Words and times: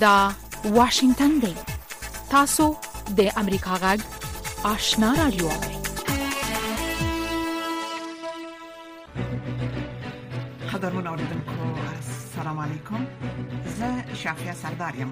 دا 0.00 0.32
واشنگتن 0.64 1.28
دی 1.38 1.54
تاسو 2.30 2.64
د 3.16 3.20
امریکا 3.36 3.74
غږ 3.82 4.00
آشنا 4.66 5.10
رادیو 5.18 5.48
قدرمن 10.72 11.06
اوریدونکو 11.06 11.66
السلام 11.86 12.58
علیکم 12.58 13.06
زه 13.78 14.14
شافیا 14.22 14.54
سردارم 14.62 15.10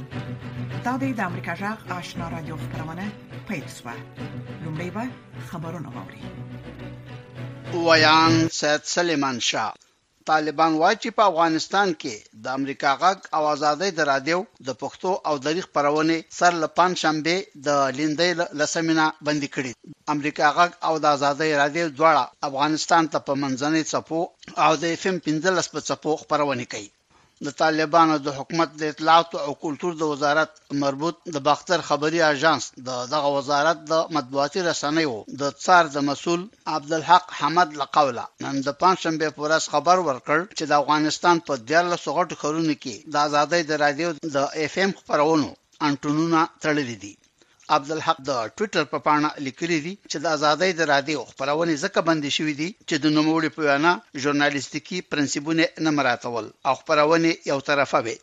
دا 0.85 0.97
د 0.97 1.21
امریکا 1.21 1.57
غږ 1.63 1.93
آشنا 1.99 2.29
رادیو 2.31 2.57
خبرونه 2.57 3.07
پېښه 3.49 3.95
لومړی 4.65 4.91
به 4.97 5.05
خبرونه 5.51 5.89
واوري 5.89 6.23
ویان 7.75 8.49
سید 8.61 8.81
سلیمان 8.85 9.39
شاه 9.51 9.75
طالبان 10.33 10.73
وایي 10.81 10.99
چې 11.03 11.09
په 11.17 11.23
افغانستان 11.31 11.89
کې 12.01 12.15
د 12.45 12.47
امریکا 12.59 12.91
غږ 13.03 13.19
او 13.37 13.43
ازادۍ 13.55 13.91
د 13.95 14.01
رادیو 14.13 14.39
د 14.67 14.71
پښتو 14.83 15.11
او 15.29 15.35
دری 15.45 15.63
خبرونه 15.67 16.17
سر 16.39 16.53
لپان 16.65 16.91
شنبه 17.03 17.35
د 17.67 17.69
لیندې 17.99 18.29
لسمینه 18.61 19.07
بند 19.27 19.43
کړي 19.55 19.73
امریکا 20.15 20.47
غږ 20.59 20.71
او 20.87 20.95
د 21.03 21.05
ازادۍ 21.17 21.51
رادیو 21.63 21.87
دواړه 21.99 22.23
افغانستان 22.49 23.03
ته 23.13 23.19
په 23.27 23.33
منځنۍ 23.43 23.83
صفو 23.93 24.21
او 24.65 24.73
د 24.83 24.85
اف 24.95 25.03
ام 25.11 25.17
15 25.29 25.71
په 25.75 25.81
صفو 25.89 26.13
خبرونه 26.23 26.65
کوي 26.73 26.91
د 27.47 27.49
طالبانو 27.63 28.15
د 28.27 28.29
حکومت 28.39 28.69
د 28.75 28.83
اطلاعات 28.93 29.31
او 29.49 29.53
کلچر 29.63 29.93
د 29.99 30.03
وزارت 30.13 30.51
مربوط 30.83 31.17
د 31.35 31.37
باختر 31.47 31.79
خبري 31.89 32.21
اژانس 32.33 32.63
د 32.89 32.91
دغه 33.13 33.29
وزارت 33.39 33.79
د 33.93 33.93
مطبوعاتي 34.17 34.61
رسنیو 34.71 35.15
د 35.41 35.43
څار 35.65 35.85
د 35.97 35.99
مسول 36.11 36.41
عبدالحق 36.77 37.25
حمد 37.41 37.69
لقوله 37.81 38.25
نن 38.45 38.55
د 38.67 38.69
پنځشنبه 38.83 39.27
پورس 39.37 39.65
خبر 39.73 39.97
ورکړ 40.09 40.39
چې 40.57 40.65
د 40.67 40.73
افغانستان 40.83 41.37
په 41.47 41.53
14 41.71 42.05
سغټو 42.07 42.35
خورونو 42.41 42.75
کې 42.83 42.95
د 43.13 43.15
ازادۍ 43.29 43.63
د 43.67 43.73
رادیو 43.85 44.09
د 44.37 44.37
اف 44.65 44.75
ام 44.85 44.91
خبرونو 45.01 45.49
انټونونه 45.87 46.41
تړلې 46.63 46.97
دي 47.05 47.15
عبدالحق 47.77 48.19
د 48.29 48.37
ټوئیټر 48.59 48.85
په 48.91 48.99
پاڼه 49.07 49.31
لیکلي 49.47 49.79
دي 49.87 49.93
چې 50.11 50.19
د 50.25 50.35
ازادۍ 50.37 50.71
د 50.77 50.87
رادیو 50.91 51.25
خبرونه 51.31 51.75
ځکه 51.85 52.05
بند 52.09 52.25
شوې 52.37 52.55
دي 52.61 52.69
چې 52.89 52.97
د 53.05 53.15
نوموړي 53.17 53.51
په 53.57 53.63
وینا 53.69 53.93
ژورنالیستیکي 54.25 54.99
پرنسيبونه 55.11 55.67
نه 55.87 55.91
مراتول 55.99 56.47
او 56.69 56.75
خبرونه 56.81 57.33
یو 57.51 57.59
طرفه 57.69 58.01
وي 58.07 58.17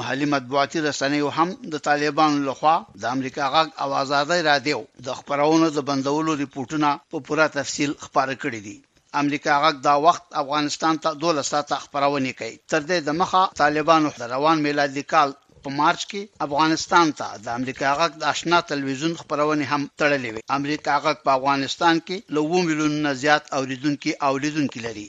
محلي 0.00 0.26
مطبوعاتي 0.34 0.78
رسنیو 0.86 1.28
هم 1.38 1.48
د 1.72 1.84
طالبانو 1.88 2.38
لخوا 2.48 2.74
د 3.02 3.04
امریکا 3.16 3.46
غږ 3.54 3.66
او 3.82 3.88
ازادۍ 4.04 4.40
رادیو 4.50 4.80
د 5.08 5.18
خبرونو 5.20 5.68
د 5.76 5.86
بندولو 5.90 6.32
ریپورتونه 6.44 6.90
په 7.10 7.16
پوره 7.26 7.46
تفصیل 7.58 7.90
خبره 8.06 8.34
کړې 8.42 8.60
دي 8.66 8.76
امریکا 9.22 9.54
غږ 9.64 9.76
دا 9.88 9.94
وخت 10.06 10.24
افغانستان 10.42 11.00
ته 11.04 11.20
12 11.26 11.48
ساعت 11.52 11.76
خبرونه 11.84 12.32
کوي 12.40 12.56
تر 12.72 12.80
دې 12.88 12.98
د 13.08 13.20
مخه 13.22 13.44
طالبانو 13.62 14.14
روان 14.34 14.64
میلادي 14.68 15.04
کال 15.14 15.38
په 15.64 15.70
مارچ 15.80 16.00
کې 16.10 16.22
افغانستان 16.46 17.06
ته 17.18 17.28
د 17.44 17.46
امریکا 17.58 17.88
غاک 17.98 18.12
د 18.18 18.22
آشنا 18.32 18.58
تلویزیون 18.70 19.14
خبرونه 19.20 19.64
هم 19.72 19.82
تړلې 20.00 20.30
وي 20.34 20.42
امریکا 20.58 20.94
غاک 21.04 21.18
په 21.26 21.30
افغانستان 21.38 21.96
کې 22.06 22.16
لوو 22.36 22.58
ملیون 22.68 22.94
نه 23.04 23.10
زیات 23.22 23.42
اوریدونکو 23.58 24.10
اوریدونکو 24.28 24.78
لري 24.86 25.06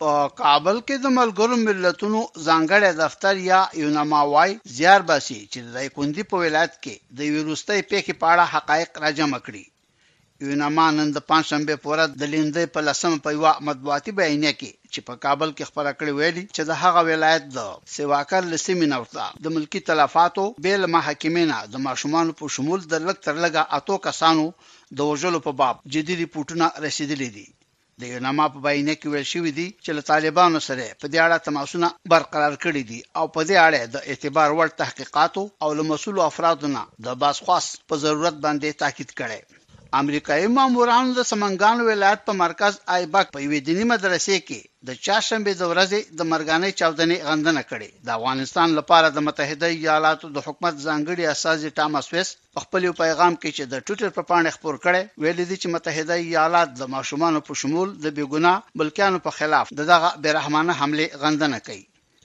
په 0.00 0.10
کابل 0.42 0.76
کې 0.86 0.96
د 1.00 1.06
ملګرو 1.18 1.54
ملتونو 1.68 2.20
ځانګړی 2.46 2.90
دفتر 3.02 3.34
یا 3.50 3.60
یونما 3.82 4.20
وايي 4.32 4.52
زیار 4.76 5.00
باسي 5.10 5.40
چې 5.52 5.58
د 5.62 5.66
دایکندي 5.76 6.24
په 6.30 6.34
ولایت 6.44 6.74
کې 6.82 6.94
د 7.18 7.18
ویروستۍ 7.34 7.80
پیښې 7.90 8.12
په 8.20 8.26
اړه 8.32 8.50
حقایق 8.54 8.90
راجمع 9.04 9.40
کړي 9.46 9.64
یونامان 10.48 10.92
نن 10.98 11.08
د 11.14 11.20
پنځشنبه 11.30 11.74
پورې 11.84 12.04
د 12.20 12.22
لیندې 12.34 12.66
په 12.74 12.80
لسم 12.88 13.12
په 13.24 13.30
یو 13.36 13.50
مطبوعاتي 13.68 14.12
بیانیه 14.20 14.52
کې 14.60 14.70
چې 14.92 15.00
په 15.08 15.14
کابل 15.24 15.50
کې 15.56 15.68
خبره 15.70 15.92
کړې 15.98 16.12
ویلي 16.18 16.44
چې 16.54 16.62
د 16.70 16.72
هغه 16.82 17.00
ولایت 17.08 17.44
د 17.56 17.58
سیواکر 17.96 18.42
لسمی 18.52 18.86
نورتا 18.92 19.26
د 19.44 19.54
ملکی 19.56 19.80
تلفاتو 19.88 20.44
بیل 20.66 20.86
محاکمینه 20.94 21.58
د 21.74 21.82
ماشومان 21.88 22.32
په 22.40 22.48
شمول 22.54 22.86
د 22.92 23.04
لک 23.08 23.18
تر 23.28 23.34
لګه 23.44 23.62
اتو 23.78 23.96
کسانو 24.08 24.46
د 25.00 25.10
وژلو 25.10 25.40
په 25.48 25.52
باب 25.60 25.84
جدي 25.96 26.16
ریپورتونه 26.22 26.66
رسیدلې 26.86 27.28
دي 27.36 27.46
د 28.00 28.12
یوناما 28.12 28.46
په 28.54 28.64
بیانیه 28.68 28.96
کې 29.00 29.06
ویل 29.14 29.28
شوی 29.32 29.52
دی 29.58 29.68
چې 29.84 29.90
له 29.96 30.08
طالبانو 30.12 30.60
سره 30.68 30.84
په 31.00 31.06
دې 31.12 31.18
اړه 31.26 31.38
تماسونه 31.48 31.88
برقرار 32.14 32.54
کړي 32.64 32.82
دي 32.90 33.00
او 33.18 33.24
په 33.34 33.40
دې 33.48 33.56
اړه 33.68 33.80
د 33.94 33.96
اعتبار 34.10 34.48
وړ 34.58 34.76
تحقیقات 34.82 35.32
او 35.64 35.70
له 35.78 35.84
مسولو 35.92 36.20
افرادو 36.30 36.72
نه 36.76 36.82
د 37.06 37.20
باسخواس 37.24 37.68
په 37.88 38.02
ضرورت 38.06 38.36
باندې 38.44 38.78
تاکید 38.84 39.10
کړي 39.22 39.42
امریکایي 39.98 40.46
مامورانو 40.56 41.14
د 41.14 41.22
سمنګان 41.28 41.80
ولایت 41.86 42.20
په 42.26 42.32
مرکز 42.40 42.74
آیباک 42.96 43.26
په 43.36 43.40
یوې 43.44 43.60
دینی 43.68 43.84
مدرسې 43.92 44.36
کې 44.50 44.60
د 44.90 45.00
چاشنبه 45.06 45.54
د 45.60 45.70
ورځې 45.72 46.00
د 46.18 46.28
مرګانې 46.32 46.70
چاودنې 46.78 47.16
غندنه 47.28 47.62
کړې 47.70 47.90
د 48.06 48.12
افغانستان 48.18 48.68
لپاره 48.78 49.08
د 49.16 49.26
متحده 49.28 49.68
ایالاتو 49.76 50.30
د 50.36 50.46
حکومت 50.46 50.74
ځانګړي 50.86 51.24
اساسي 51.34 51.70
ټامس 51.80 52.06
ویس 52.12 52.28
په 52.54 52.60
خپل 52.64 52.82
پیغام 53.02 53.34
کې 53.40 53.50
چې 53.56 53.64
د 53.72 53.84
ټوئیټر 53.86 54.10
په 54.18 54.22
پاڼه 54.30 54.50
خبر 54.56 54.74
کړي 54.86 55.02
ویل 55.22 55.38
دي 55.50 55.56
چې 55.62 55.74
متحده 55.76 56.14
ایالات 56.28 56.68
د 56.80 56.92
ماشومان 56.96 57.34
په 57.50 57.62
شمول 57.64 57.88
د 58.04 58.06
بیګنا 58.18 58.54
ملکیانو 58.80 59.18
په 59.28 59.38
خلاف 59.38 59.74
دغه 59.84 60.12
بیرحمانه 60.26 60.78
حمله 60.82 61.06
غندنه 61.24 61.58
کوي 61.70 61.84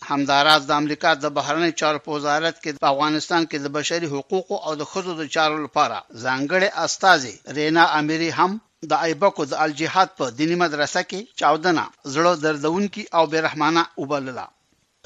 همداراز 0.10 0.62
د 0.68 0.72
امریکا 0.82 1.10
د 1.24 1.26
بهرنی 1.38 1.72
چارو 1.80 2.00
په 2.06 2.10
وزارت 2.18 2.56
کې 2.64 2.72
په 2.84 2.88
افغانستان 2.94 3.42
کې 3.52 3.58
د 3.64 3.68
بشري 3.78 4.08
حقوقو 4.14 4.56
او 4.68 4.72
د 4.80 4.84
خزو 4.92 5.14
د 5.20 5.24
چارو 5.36 5.58
لپاره 5.66 5.98
ځانګړي 6.26 6.70
استاذ 6.86 7.22
رینا 7.58 7.84
اميري 8.00 8.30
هم 8.40 8.52
د 8.92 8.94
ایبکو 9.08 9.44
د 9.52 9.54
الجهاد 9.66 10.10
په 10.20 10.26
دینی 10.40 10.56
مدرسه 10.64 11.02
کې 11.10 11.20
چاودنه 11.40 11.84
زړه 12.14 12.32
دردونکې 12.44 13.04
او 13.18 13.24
بیرحمانه 13.34 13.82
وبلله 14.02 14.46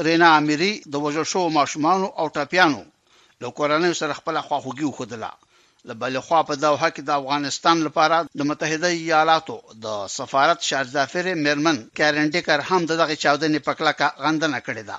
رینا 0.07 0.29
اميري 0.39 0.71
د 0.93 0.95
وژل 1.05 1.25
شو 1.33 1.43
ماشومان 1.59 1.99
او 2.19 2.25
ټاپيانو 2.35 2.81
له 3.41 3.47
کورنۍ 3.57 3.91
سره 4.01 4.17
خپل 4.19 4.35
خواخوږي 4.47 4.85
وخدله 4.89 5.31
بلخوا 5.99 6.39
په 6.49 6.53
دا 6.63 6.69
حق 6.81 6.97
د 7.03 7.09
افغانستان 7.21 7.77
لپاره 7.87 8.17
د 8.39 8.41
متحده 8.49 8.89
ایالاتو 9.05 9.55
د 9.85 9.85
سفارت 10.17 10.59
شارزافر 10.69 11.25
مرمن 11.45 11.77
کارن 11.99 12.25
ډیکر 12.35 12.59
هم 12.69 12.81
دغه 12.91 13.15
چاودنې 13.23 13.59
پکلکه 13.67 14.07
غندنه 14.23 14.59
کړې 14.67 14.83
ده 14.89 14.97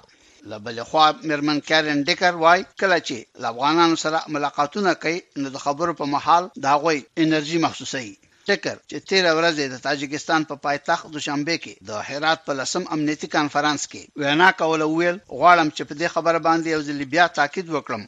لبلخوا 0.50 1.06
مرمن 1.30 1.58
کارن 1.70 1.98
ډیکر 2.08 2.32
وای 2.42 2.60
کله 2.80 2.98
چې 3.08 3.16
افغانانو 3.50 3.96
سره 4.04 4.18
ملاقاتونه 4.34 4.90
کوي 5.02 5.18
نو 5.42 5.48
د 5.54 5.56
خبرو 5.64 5.92
په 6.00 6.04
محل 6.14 6.44
دا 6.64 6.72
غوي 6.82 6.98
انرژي 7.24 7.58
محسوسي 7.64 8.08
ټکر 8.48 8.76
چې 8.88 8.96
13 9.08 9.38
ورځې 9.38 9.64
د 9.72 9.76
تاجکستان 9.88 10.40
په 10.50 10.54
پا 10.56 10.60
پایتخت 10.68 11.04
دوشنبه 11.16 11.56
کې 11.64 11.74
د 11.88 11.90
هرات 12.08 12.38
په 12.46 12.52
لسم 12.60 12.82
امنیتي 12.96 13.28
کانفرنس 13.36 13.80
کې 13.92 14.02
وینا 14.22 14.50
کول 14.62 14.80
ویل 14.90 15.16
غواړم 15.38 15.68
چې 15.76 15.82
په 15.90 15.94
دې 16.00 16.08
خبره 16.16 16.38
باندې 16.46 16.72
یو 16.74 16.80
ځل 16.88 16.98
بیا 17.14 17.26
تاکید 17.40 17.68
وکړم 17.74 18.02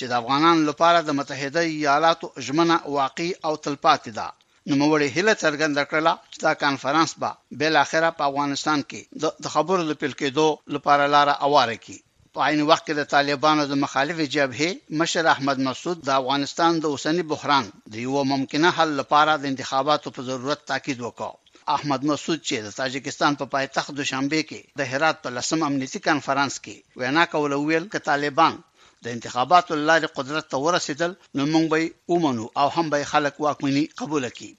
چې 0.00 0.04
د 0.06 0.12
افغانانو 0.20 0.62
لپاره 0.70 0.98
د 1.02 1.10
متحده 1.18 1.62
ایالاتو 1.78 2.26
ژمنه 2.46 2.76
واقعي 2.98 3.32
او 3.46 3.52
تلپاتې 3.66 4.10
ده 4.18 4.28
نوموړي 4.70 5.08
هله 5.16 5.32
څرګنده 5.44 5.82
کړله 5.90 6.12
چې 6.32 6.38
دا 6.46 6.52
کانفرنس 6.64 7.10
به 7.22 7.30
بل 7.60 7.72
اخره 7.84 8.10
په 8.18 8.22
افغانستان 8.30 8.80
کې 8.90 9.00
د 9.44 9.46
خبرو 9.54 9.82
د 9.86 9.92
پیل 10.00 10.14
کېدو 10.22 10.48
لپاره 10.74 11.02
لار 11.14 11.28
اواره 11.46 11.76
کړي 11.84 11.98
په 12.34 12.38
عین 12.48 12.62
وخت 12.70 12.84
کې 12.86 12.94
د 12.98 13.02
طالبانو 13.14 13.62
د 13.66 13.74
مخالفې 13.84 14.26
جبهې 14.36 14.70
مشر 15.02 15.24
احمد 15.34 15.58
مسعود 15.68 15.98
د 16.08 16.10
افغانستان 16.20 16.72
د 16.80 16.84
اوسنی 16.94 17.24
بحران 17.32 17.66
د 17.92 17.94
یو 18.06 18.22
ممکنه 18.34 18.68
حل 18.78 18.90
لپاره 19.00 19.32
د 19.34 19.44
انتخاباتو 19.52 20.08
په 20.16 20.20
ضرورت 20.30 20.60
تاکید 20.72 20.98
وکړ 21.02 21.32
احمد 21.76 22.00
مسعود 22.12 22.38
چې 22.48 22.56
د 22.66 22.68
تاجکستان 22.82 23.32
په 23.40 23.44
پایتخت 23.54 23.90
دوشنبه 24.00 24.40
کې 24.48 24.60
د 24.78 24.82
هرات 24.94 25.16
په 25.24 25.28
لسم 25.38 25.58
امنیتي 25.70 26.00
کانفرنس 26.08 26.54
کې 26.64 26.76
وینا 27.04 27.24
کول 27.36 27.52
ویل 27.64 27.86
ک 27.92 27.94
طالبان 28.10 28.54
د 29.04 29.06
انتخاباتو 29.16 29.76
لارې 29.88 30.08
قدرت 30.18 30.46
ته 30.52 30.58
ورسېدل 30.66 31.10
نو 31.38 31.42
موږ 31.54 31.64
به 31.72 32.12
ومنو 32.12 32.44
او 32.60 32.68
هم 32.76 32.86
به 32.92 33.08
خلک 33.12 33.40
واکمنی 33.46 33.82
قبول 34.02 34.26
کړي 34.36 34.52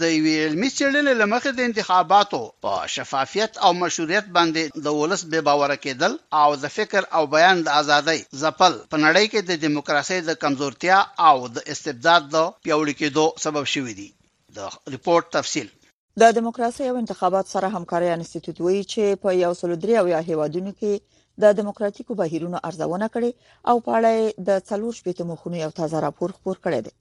د 0.00 0.04
وی 0.24 0.32
علمي 0.44 0.68
څېړنې 0.76 1.12
لمخې 1.20 1.50
د 1.56 1.66
انتخاباتو 1.70 2.40
په 2.66 2.86
شفافیت 2.94 3.58
او 3.66 3.70
مشروعیت 3.82 4.26
باندې 4.38 4.82
د 4.86 4.96
ولس 5.00 5.22
بے 5.34 5.40
باور 5.50 5.74
کېدل 5.84 6.12
او 6.42 6.48
د 6.64 6.72
فکر 6.78 7.08
او 7.18 7.22
بیان 7.34 7.62
د 7.66 7.76
ازادۍ 7.82 8.20
زپل 8.42 8.74
په 8.92 8.96
نړۍ 9.04 9.26
کې 9.32 9.40
د 9.50 9.60
دیموکراسي 9.66 10.18
د 10.30 10.40
کمزورتیا 10.44 10.98
او 11.28 11.36
د 11.58 11.68
استبداد 11.76 12.30
د 12.36 12.46
پیوړی 12.64 12.94
کېدو 13.02 13.26
سبب 13.46 13.70
شوې 13.74 13.94
دي 14.00 14.08
د 14.58 14.96
ریپورت 14.96 15.30
تفصیل 15.38 15.70
د 16.22 16.34
دیموکراسي 16.40 16.88
او 16.90 16.96
انتخابات 17.02 17.54
سره 17.56 17.74
همکاري 17.76 18.10
انسټیټیوټ 18.12 18.58
وی 18.60 18.82
چې 18.92 19.22
په 19.24 19.38
یو 19.44 19.52
سل 19.62 19.76
درې 19.76 19.96
او 20.02 20.06
یا 20.16 20.24
هیوادونو 20.30 20.72
کې 20.78 20.92
د 21.40 21.44
دیموکراتیکو 21.58 22.12
بهیرونو 22.20 22.58
ارزونه 22.68 23.06
کړې 23.14 23.30
او 23.70 23.76
په 23.84 23.90
اړه 23.98 24.12
د 24.48 24.50
څلور 24.68 24.92
شپږ 24.98 25.16
مخونی 25.30 25.60
او 25.66 25.70
تازه 25.80 25.96
راپور 26.06 26.30
خبر 26.38 26.56
کړی 26.64 26.80
دی 26.86 26.92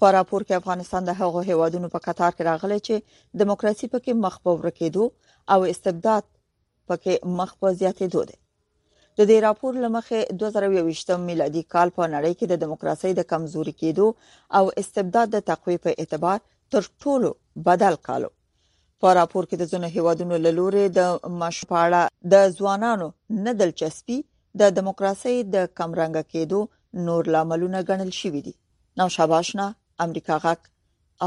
په 0.00 0.06
راپور 0.16 0.40
کې 0.46 0.60
افغانستان 0.60 1.02
د 1.06 1.10
هغو 1.20 1.40
هیوادونو 1.50 1.88
په 1.94 1.98
قطار 2.06 2.30
کې 2.36 2.42
راغلی 2.50 2.78
چې 2.86 2.94
دیموکراسي 3.40 3.86
پکې 3.92 4.12
مخ 4.24 4.34
په 4.44 4.50
ورکېدو 4.60 5.04
او 5.52 5.60
استبداد 5.72 6.22
پکې 6.88 7.12
مخ 7.38 7.50
په 7.60 7.66
زیاتېدو 7.80 8.22
دی 8.28 8.36
د 9.18 9.20
دې 9.30 9.38
راپور 9.46 9.72
لمخې 9.84 10.18
2023 10.44 11.28
میلادي 11.28 11.62
کال 11.74 11.88
په 11.98 12.02
نړۍ 12.14 12.32
کې 12.38 12.46
د 12.48 12.54
دیموکراسي 12.62 13.10
د 13.18 13.22
کمزوري 13.32 13.74
کېدو 13.82 14.06
او 14.58 14.64
استبداد 14.82 15.28
د 15.32 15.44
تقوی 15.50 15.76
په 15.84 15.90
اعتبار 15.98 16.38
تر 16.72 16.82
ټولو 17.02 17.30
بدل 17.68 17.94
کالو 18.08 18.30
په 19.00 19.08
راپور 19.18 19.44
کې 19.48 19.56
د 19.58 19.64
ځینو 19.72 19.86
هیوادونو 19.96 20.34
له 20.44 20.50
لوري 20.58 20.84
د 20.98 21.00
مشپاړه 21.42 22.02
د 22.32 22.34
ځوانانو 22.58 23.08
نه 23.44 23.52
دلچسپي 23.60 24.18
د 24.60 24.62
دیموکراسي 24.76 25.36
د 25.54 25.56
کمرنګ 25.78 26.16
کېدو 26.32 26.60
نور 27.06 27.22
لاملونه 27.34 27.78
ګڼل 27.88 28.10
شوې 28.20 28.40
دي 28.46 28.54
نو 28.98 29.04
شاباشنا 29.16 29.66
امریکا 30.06 30.34
غاک 30.44 30.60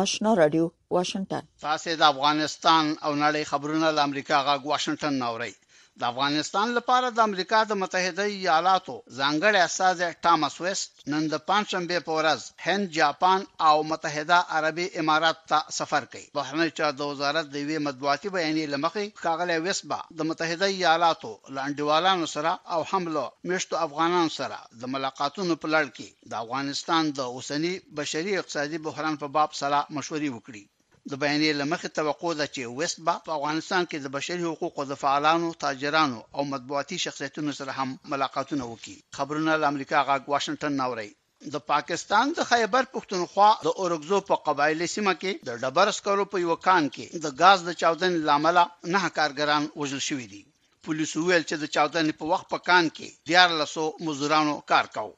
آشنا 0.02 0.32
رادیو 0.42 0.66
واشنگټن 0.96 1.44
تاسو 1.70 1.90
د 2.00 2.04
افغانستان 2.14 2.86
او 3.06 3.12
نړۍ 3.26 3.44
خبرونه 3.52 3.88
د 3.96 4.00
امریکا 4.08 4.38
غاک 4.48 4.62
واشنگټن 4.72 5.14
نوري 5.24 5.54
د 6.02 6.04
افغانستان 6.14 6.68
لپاره 6.78 7.08
د 7.12 7.20
امریکا 7.30 7.60
د 7.68 7.72
متحده 7.82 8.26
ایالاتو 8.42 8.96
ځانګړي 9.20 9.60
استاد 9.68 9.98
ټامس 10.26 10.56
ویست 10.64 10.90
نن 11.14 11.24
د 11.34 11.36
پنځشنبه 11.52 11.98
په 12.08 12.14
ورځ 12.20 12.42
هند 12.68 12.86
جاپان 13.00 13.40
او 13.70 13.76
متحده 13.92 14.38
عربي 14.58 14.88
امارات 15.04 15.38
ته 15.52 15.60
سفر 15.80 16.04
کوي 16.12 16.26
بهرنی 16.38 16.70
چارو 16.78 16.98
د 17.00 17.02
وزارت 17.12 17.46
د 17.50 17.56
وی 17.70 17.78
مطبوعاتي 17.88 18.28
بیانیې 18.36 18.72
لمخې 18.74 19.06
کاغله 19.26 19.56
ویسبا 19.66 20.00
د 20.18 20.20
متحده 20.30 20.68
ایالاتو 20.76 21.32
لاندوالانو 21.58 22.26
سره 22.36 22.52
او 22.74 22.80
حمله 22.92 23.26
مشتو 23.50 23.76
افغانانو 23.88 24.32
سره 24.40 24.58
د 24.82 24.84
ملاقاتونو 24.96 25.54
په 25.62 25.68
لړ 25.74 25.86
کې 25.98 26.10
د 26.32 26.34
افغانستان 26.44 27.04
د 27.18 27.20
اوسنی 27.36 27.74
بشري 28.00 28.34
اقتصادي 28.42 28.78
بحران 28.88 29.16
په 29.24 29.28
باب 29.38 29.50
سره 29.62 29.78
مشورې 29.98 30.30
وکړي 30.36 30.64
د 31.12 31.14
بیانیې 31.24 31.52
لمخې 31.60 31.90
توقع 32.00 32.32
ده 32.40 32.46
چې 32.56 32.62
ویست 32.78 32.98
با 33.10 33.14
په 33.26 33.32
افغانستان 33.38 33.84
کې 33.92 33.98
د 34.00 34.08
بشري 34.16 34.46
حقوقو 34.52 34.82
د 34.88 34.94
فعالانو، 35.04 35.50
تاجرانو 35.64 36.20
او 36.38 36.42
مطبوعاتي 36.54 36.98
شخصیتونو 37.06 37.52
سره 37.60 37.72
هم 37.80 37.90
ملاقاتونه 38.14 38.64
وکړي. 38.72 38.98
خبرونه 39.18 39.52
د 39.60 39.64
امریکا 39.72 40.00
غاګ 40.10 40.24
واشنگټن 40.34 40.74
ناوړي. 40.82 41.10
د 41.54 41.56
پاکستان 41.72 42.26
د 42.38 42.40
خیبر 42.52 42.84
پښتونخوا 42.96 43.50
د 43.68 43.70
اورګزو 43.82 44.20
په 44.30 44.36
قبایلی 44.48 44.88
سیمه 44.96 45.14
کې 45.22 45.32
د 45.50 45.52
ډبر 45.64 45.88
سکرو 46.00 46.26
په 46.34 46.38
یو 46.46 46.56
کان 46.68 46.84
کې 46.96 47.06
د 47.26 47.28
غاز 47.42 47.60
د 47.68 47.72
چاودن 47.84 48.14
لامل 48.30 48.58
نه 48.96 49.04
کارګران 49.20 49.64
وژل 49.82 50.02
شوی 50.10 50.28
دي. 50.34 50.42
پولیسو 50.84 51.18
ویل 51.30 51.44
چې 51.50 51.56
د 51.60 51.66
چاودنې 51.78 52.14
په 52.20 52.26
وخت 52.34 52.46
په 52.56 52.60
کان 52.70 52.86
کې 52.98 53.08
1400 53.34 54.06
مزدورانو 54.10 54.54
کار 54.74 54.86
کاوه. 54.98 55.16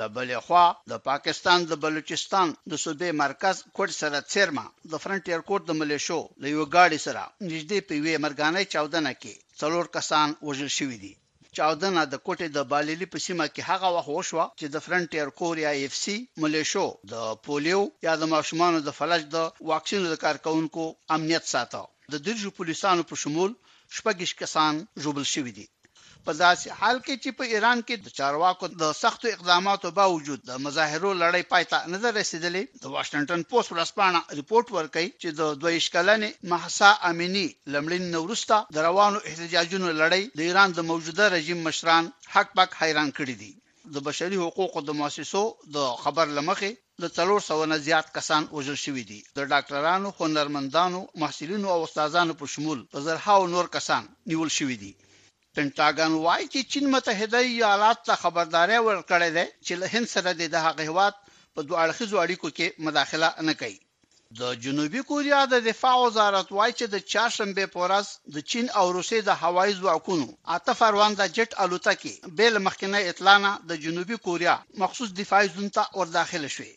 لبلې 0.00 0.36
خوا 0.46 0.66
د 0.90 0.94
پاکستان 1.10 1.58
د 1.66 1.72
بلوچستان 1.84 2.48
د 2.70 2.72
صوبې 2.84 3.10
مرکز 3.24 3.56
کوټ 3.76 3.90
سره 4.02 4.18
چیرما 4.32 4.64
د 4.90 4.92
فرنټیر 5.02 5.40
کوټ 5.48 5.60
د 5.66 5.72
ملیشو 5.80 6.20
له 6.42 6.46
یو 6.54 6.62
گاډي 6.74 7.00
سره 7.06 7.22
نږدې 7.50 7.78
په 7.88 7.94
وی 8.04 8.14
مرګانې 8.24 8.62
چاودنه 8.72 9.12
کې 9.22 9.34
څلور 9.60 9.84
کسان 9.96 10.28
وژل 10.48 10.70
شوي 10.78 10.98
دي 11.04 11.12
چاودنه 11.56 12.00
د 12.12 12.14
کوټې 12.26 12.48
د 12.56 12.58
بالیلی 12.72 13.06
په 13.12 13.18
سیمه 13.26 13.46
کې 13.54 13.62
هغه 13.70 13.88
وخت 13.96 14.10
وشوه 14.14 14.44
چې 14.58 14.66
د 14.74 14.76
فرنټیر 14.84 15.26
کوریا 15.40 15.70
اف 15.84 15.92
سی 16.02 16.16
ملیشو 16.42 16.86
د 17.12 17.14
پولیو 17.44 17.82
یا 18.06 18.12
د 18.20 18.24
ماشومان 18.34 18.72
د 18.82 18.88
فلج 18.98 19.22
د 19.34 19.36
واکسینو 19.70 20.06
د 20.10 20.16
کارکونکو 20.24 20.84
امنیت 21.16 21.44
ساتو 21.52 21.84
د 22.12 22.14
درجو 22.26 22.50
پولیسانو 22.58 23.02
په 23.10 23.14
شمول 23.22 23.50
شپږ 23.96 24.16
کسان 24.42 24.72
ژوبل 25.02 25.24
شوي 25.34 25.52
دي 25.58 25.66
په 26.28 26.32
داسې 26.46 26.66
حال 26.80 26.96
کې 27.06 27.14
چې 27.22 27.30
په 27.38 27.44
ایران 27.54 27.78
کې 27.86 27.94
د 28.00 28.08
چارواکو 28.18 28.64
د 28.82 28.82
سختو 29.02 29.30
اقداماتو 29.36 29.88
باوجود 29.98 30.40
د 30.48 30.50
مظاهرو 30.66 31.10
لړۍ 31.22 31.44
پای 31.52 31.64
ته 31.72 31.78
نظر 31.94 32.12
رسیدلې 32.20 32.64
د 32.82 32.84
واشنگټن 32.96 33.40
پوسټ 33.54 33.68
ورسپانه 33.76 34.18
ریپورت 34.40 34.66
ورکړي 34.76 35.08
چې 35.20 35.28
د 35.38 35.40
دویش 35.64 35.86
کلنې 35.96 36.30
محسا 36.52 36.90
امینی 37.10 37.46
لمړین 37.74 38.04
نورستا 38.14 38.58
د 38.74 38.78
روانو 38.88 39.24
احتجاجونو 39.30 39.88
لړۍ 40.02 40.24
د 40.38 40.40
ایران 40.50 40.68
د 40.76 40.80
موجوده 40.92 41.24
رژیم 41.36 41.58
مشران 41.68 42.04
حق 42.36 42.48
پک 42.60 42.70
حیران 42.82 43.10
کړي 43.18 43.34
دي 43.42 43.50
د 43.96 44.06
بشري 44.10 44.38
حقوقو 44.44 44.78
د 44.88 44.90
مؤسسو 45.02 45.42
د 45.76 45.78
خبر 46.04 46.26
لمخه 46.36 46.72
د 47.06 47.14
300 47.20 47.58
نه 47.70 47.76
زیات 47.88 48.06
کسان 48.20 48.42
وژل 48.60 48.78
شوي 48.86 49.04
دي 49.12 49.20
د 49.38 49.40
ډاکټرانو، 49.52 50.14
هنرمندانو، 50.20 51.00
محصلینو 51.24 51.68
او 51.76 51.80
استادانو 51.90 52.38
په 52.40 52.46
شمول 52.56 52.80
په 52.94 52.98
زرهاو 53.08 53.52
نور 53.56 53.66
کسان 53.78 54.02
نیول 54.34 54.50
شوي 54.60 54.76
دي 54.84 54.94
پینټاګان 55.58 56.12
وایي 56.24 56.46
چې 56.52 56.68
چین 56.72 56.86
متحده 56.92 57.38
ایالات 57.46 57.98
ته 58.08 58.14
خبرداري 58.22 58.76
ورکړې 58.84 59.26
ده 59.38 59.42
چې 59.66 59.72
له 59.80 59.86
هند 59.94 60.06
سره 60.14 60.30
د 60.42 60.56
هغه 60.66 60.82
هواد 60.90 61.14
په 61.54 61.60
دوه 61.66 61.78
اړخیزو 61.84 62.20
اړیکو 62.24 62.48
کې 62.56 62.84
مداخله 62.86 63.28
نه 63.48 63.54
کوي 63.62 63.76
د 64.40 64.54
جنوبي 64.66 65.02
کوریا 65.10 65.40
د 65.54 65.60
دفاع 65.68 65.92
وزارت 66.04 66.48
وایي 66.58 66.74
چې 66.78 66.86
د 66.94 67.02
چاشنبه 67.14 67.66
پورس 67.74 68.08
د 68.36 68.46
چین 68.52 68.66
او 68.80 68.86
روسي 68.96 69.20
د 69.26 69.36
هوایي 69.42 69.74
ځواکونو 69.80 70.26
اته 70.56 70.78
فروان 70.80 71.12
د 71.16 71.22
جټ 71.36 71.50
الوتکې 71.66 72.14
بل 72.38 72.54
مخکنه 72.68 73.02
اطلاع 73.10 73.52
د 73.72 73.80
جنوبي 73.84 74.18
کوریا 74.28 74.54
مخصوص 74.84 75.10
دفاعي 75.22 75.48
زون 75.56 75.68
ته 75.78 75.82
ور 76.00 76.08
داخله 76.18 76.48
شوې 76.54 76.72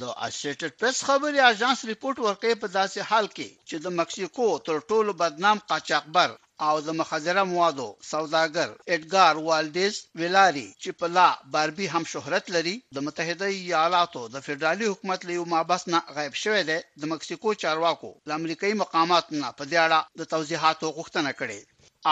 د 0.00 0.02
اسټیټډ 0.26 0.72
پریس 0.82 0.98
خبري 1.08 1.40
اژانس 1.52 1.78
ریپورت 1.92 2.16
ورکړي 2.26 2.60
په 2.64 2.68
داسې 2.78 3.00
حال 3.12 3.26
کې 3.36 3.48
چې 3.68 3.76
د 3.84 3.86
مکسیکو 4.02 4.46
تر 4.68 4.78
ټولو 4.90 5.10
بدنام 5.24 5.58
قاچاقبر 5.72 6.30
او 6.68 6.76
د 6.86 6.88
مخزره 7.00 7.42
موادو 7.52 7.88
سوداګر 8.12 8.68
اډګار 8.94 9.34
والډیز 9.48 9.94
ویلاري 10.20 10.68
چې 10.82 10.90
په 10.98 11.06
لا 11.16 11.28
باربي 11.52 11.86
هم 11.94 12.04
شهرت 12.12 12.44
لري 12.54 12.74
د 12.96 12.98
متحده 13.06 13.46
ایالاتو 13.52 14.22
د 14.34 14.36
فدرالي 14.46 14.84
حکومت 14.92 15.20
له 15.28 15.34
مابس 15.54 15.82
نه 15.92 16.00
غیب 16.16 16.34
شوی 16.42 16.62
دی 16.68 16.78
د 17.00 17.02
مکسیکو 17.12 17.50
چارواکو 17.62 18.10
د 18.28 18.30
امریکایي 18.40 18.74
مقامات 18.82 19.24
نه 19.40 19.48
په 19.58 19.64
دې 19.70 19.78
اړه 19.86 19.98
د 20.18 20.20
توضیحات 20.32 20.78
غوښتنه 20.96 21.30
کړې 21.40 21.60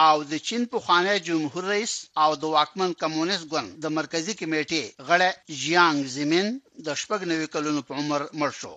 او 0.06 0.16
د 0.30 0.32
چین 0.46 0.62
په 0.72 0.78
خانه 0.86 1.14
جمهور 1.28 1.64
رئیس 1.74 1.94
او 2.22 2.30
د 2.42 2.44
واکمن 2.56 2.90
کمونیست 3.02 3.44
ګوند 3.52 3.68
د 3.82 3.86
مرکزی 3.98 4.34
کمیټې 4.40 4.82
غړی 5.08 5.30
جیانګ 5.60 6.00
زمين 6.18 6.46
د 6.86 6.88
شپږ 7.00 7.20
نوي 7.32 7.46
کلونو 7.54 7.80
په 7.88 7.92
عمر 8.00 8.20
مړ 8.40 8.50
شو 8.62 8.74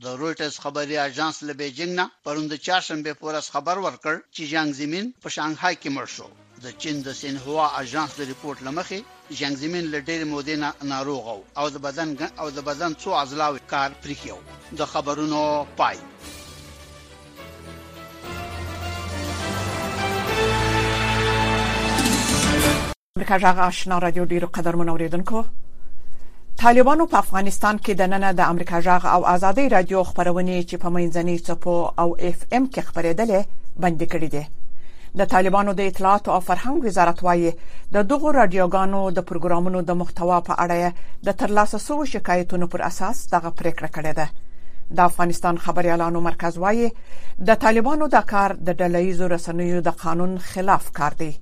د 0.00 0.04
رويټرز 0.20 0.54
خبري 0.62 0.96
اژانس 0.98 1.36
له 1.48 1.52
بیجینګ 1.60 1.92
نه 2.00 2.04
پروند 2.24 2.52
چهارشنبه 2.66 3.12
پورس 3.22 3.46
خبر 3.54 3.76
ورکړ 3.86 4.14
چې 4.34 4.42
جنگ 4.52 4.70
زمين 4.80 5.06
په 5.22 5.28
شانګهای 5.36 5.74
کې 5.82 5.90
مړ 5.96 6.06
شو 6.16 6.28
د 6.64 6.76
چین 6.84 6.96
د 7.06 7.12
سینهوا 7.20 7.64
اژانس 7.82 8.12
د 8.20 8.22
ریپورت 8.30 8.58
لمخې 8.68 8.98
جنگ 9.40 9.56
زمين 9.62 9.84
له 9.94 9.98
ډېر 10.08 10.20
مودې 10.32 10.56
نه 10.62 10.70
ناروغ 10.92 11.24
او 11.60 11.66
د 11.74 11.78
بدن 11.86 12.10
او 12.42 12.46
د 12.56 12.64
بدن 12.68 12.92
څو 13.02 13.10
عضلاو 13.22 13.56
کار 13.72 13.90
پرې 14.02 14.14
کېو 14.22 14.38
د 14.78 14.80
خبرونو 14.92 15.40
پای 15.80 15.98
امریکا 23.16 23.36
جغ 23.44 23.60
آشنا 23.70 23.98
رادیو 24.06 24.24
ډیرو 24.32 24.48
قدر 24.58 24.76
منوریدونکو 24.82 25.44
طالبانو 26.64 27.04
په 27.12 27.18
افغانستان 27.24 27.76
کې 27.84 27.92
د 28.00 28.10
نن 28.10 28.24
د 28.40 28.50
امریکا 28.52 28.78
جغ 28.86 29.02
او 29.14 29.20
ازادي 29.32 29.64
رادیو 29.72 30.02
خبرونه 30.10 30.54
چې 30.72 30.76
په 30.84 30.88
منځنۍ 30.96 31.36
چپو 31.46 31.74
او 32.02 32.06
اف 32.28 32.40
ام 32.58 32.64
کې 32.74 32.82
خبرېدلې 32.90 33.40
بند 33.86 34.00
کړې 34.12 34.28
دي 34.34 34.44
د 35.22 35.30
طالبانو 35.34 35.72
د 35.82 35.90
اطلاعات 35.92 36.24
او 36.36 36.38
فرهنګ 36.50 36.78
وزارت 36.90 37.18
وايي 37.26 37.50
د 37.96 38.08
دغو 38.12 38.28
رادیوګانو 38.38 39.02
د 39.18 39.28
پروګرامونو 39.30 39.80
د 39.88 40.00
محتوا 40.02 40.38
په 40.48 40.54
اړه 40.64 40.92
د 41.30 41.40
ترلاسه 41.42 41.78
شوو 41.88 42.08
شکایتونو 42.14 42.66
پر 42.76 42.80
اساس 42.92 43.16
دغه 43.36 43.50
پریکړه 43.58 43.90
کړې 44.00 44.12
ده 44.20 44.28
د 44.98 45.06
افغانستان 45.10 45.62
خبري 45.68 45.90
اعلانو 45.96 46.20
مرکز 46.32 46.62
وايي 46.66 46.92
د 47.52 47.60
طالبانو 47.66 48.08
د 48.18 48.28
کار 48.34 48.50
د 48.66 48.74
ډلې 48.74 49.34
رسنیو 49.36 49.82
د 49.88 49.98
قانون 50.06 50.38
خلاف 50.52 50.90
کار 51.00 51.12
دی 51.24 51.32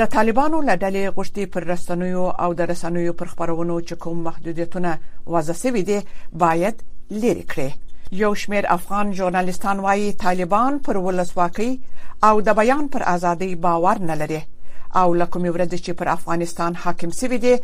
د 0.00 0.04
طالبانو 0.12 0.58
لدلې 0.66 1.02
غوښتي 1.14 1.44
پر 1.54 1.64
رسنیو 1.70 2.22
او 2.44 2.52
د 2.58 2.60
رسنیو 2.70 3.12
پر 3.16 3.26
خبرونو 3.32 3.76
چې 3.88 3.94
کوم 4.04 4.18
محدودیتونه 4.28 4.92
وضع 5.26 5.56
شوي 5.62 5.82
دي 5.88 5.98
باید 6.42 6.76
لری 7.10 7.42
کړي 7.50 7.68
یو 8.22 8.30
شمیر 8.42 8.64
افغان 8.76 9.12
ژورنالستان 9.18 9.80
وايي 9.86 10.12
طالبان 10.22 10.78
پر 10.86 10.96
ولسواکي 11.06 11.70
او 12.28 12.40
د 12.46 12.56
بیان 12.60 12.88
پر 12.94 13.02
ازادي 13.14 13.50
باور 13.66 13.98
نه 14.12 14.14
لري 14.22 14.40
او 14.96 15.14
لکه 15.14 15.52
ورځ 15.54 15.74
چې 15.84 15.90
پر 16.00 16.08
افغانستان 16.14 16.74
حاکم 16.86 17.10
شوی 17.20 17.38
دی 17.44 17.54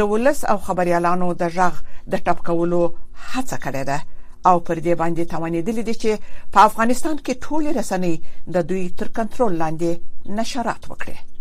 د 0.00 0.10
ولس 0.14 0.44
او 0.44 0.58
خبريالانو 0.58 1.30
د 1.44 1.48
ژغ 1.58 1.78
د 2.06 2.14
ټپ 2.14 2.46
کولو 2.50 2.82
هڅه 3.26 3.56
کړې 3.56 3.84
ده 3.92 4.00
او 4.48 4.56
پر 4.60 4.76
دې 4.76 4.94
باندې 5.02 5.24
توانېدل 5.32 5.78
دي 5.88 5.94
چې 6.02 6.10
په 6.52 6.58
افغانستان 6.66 7.16
کې 7.18 7.34
ټول 7.44 7.64
رسنۍ 7.80 8.20
د 8.58 8.66
دوی 8.74 8.84
تر 8.98 9.08
کنټرول 9.22 9.52
لاندې 9.64 9.90
نشرات 10.42 10.82
وکړي 10.94 11.35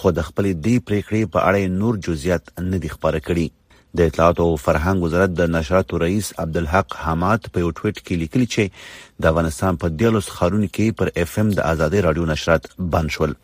خو 0.01 0.13
د 0.19 0.27
خپلې 0.27 0.51
دی 0.67 0.75
پریکړې 0.87 1.33
په 1.33 1.49
اړه 1.49 1.75
نور 1.81 1.99
جزئیات 2.07 2.53
نه 2.71 2.79
دي 2.85 2.93
خبره 2.95 3.23
کړي 3.27 3.47
د 3.97 4.07
اطلاعات 4.11 4.39
او 4.45 4.49
فرهنګ 4.67 4.97
وزارت 5.05 5.35
د 5.41 5.51
نشراتو 5.57 6.01
رئیس 6.05 6.31
عبدالحق 6.45 6.97
حماد 7.05 7.51
په 7.51 7.65
یو 7.65 7.75
ټویټ 7.79 7.97
کې 7.99 8.19
لیکلی 8.23 8.47
چې 8.53 9.23
د 9.23 9.33
افغانستان 9.33 9.81
په 9.83 9.95
دیلوس 10.03 10.31
خارون 10.37 10.65
کې 10.67 10.99
پر 11.01 11.13
اف 11.25 11.37
ام 11.45 11.53
د 11.59 11.65
ازادي 11.73 12.05
رادیو 12.09 12.29
نشرات 12.33 12.73
بند 12.95 13.17
شول 13.17 13.35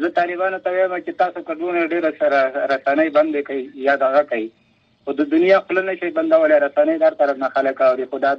زه 0.02 0.10
طالبانو 0.20 0.60
ته 0.66 0.80
وایم 0.80 0.98
چې 1.06 1.20
تاسو 1.24 1.46
کډونه 1.52 1.88
ډیره 1.96 2.12
سره 2.20 2.44
رسنۍ 2.76 3.16
بندې 3.20 3.48
کړئ 3.50 3.88
یا 3.90 3.96
دا 4.04 4.12
کوي 4.34 4.50
خو 5.06 5.14
د 5.20 5.26
دنیا 5.30 5.56
خپل 5.62 5.78
نه 5.86 5.94
شي 6.00 6.10
بندول 6.16 6.52
رسنۍ 6.64 6.96
در 7.04 7.16
طرف 7.22 7.38
نه 7.44 7.48
خلک 7.54 7.80
او 7.86 7.94
خدا 8.12 8.32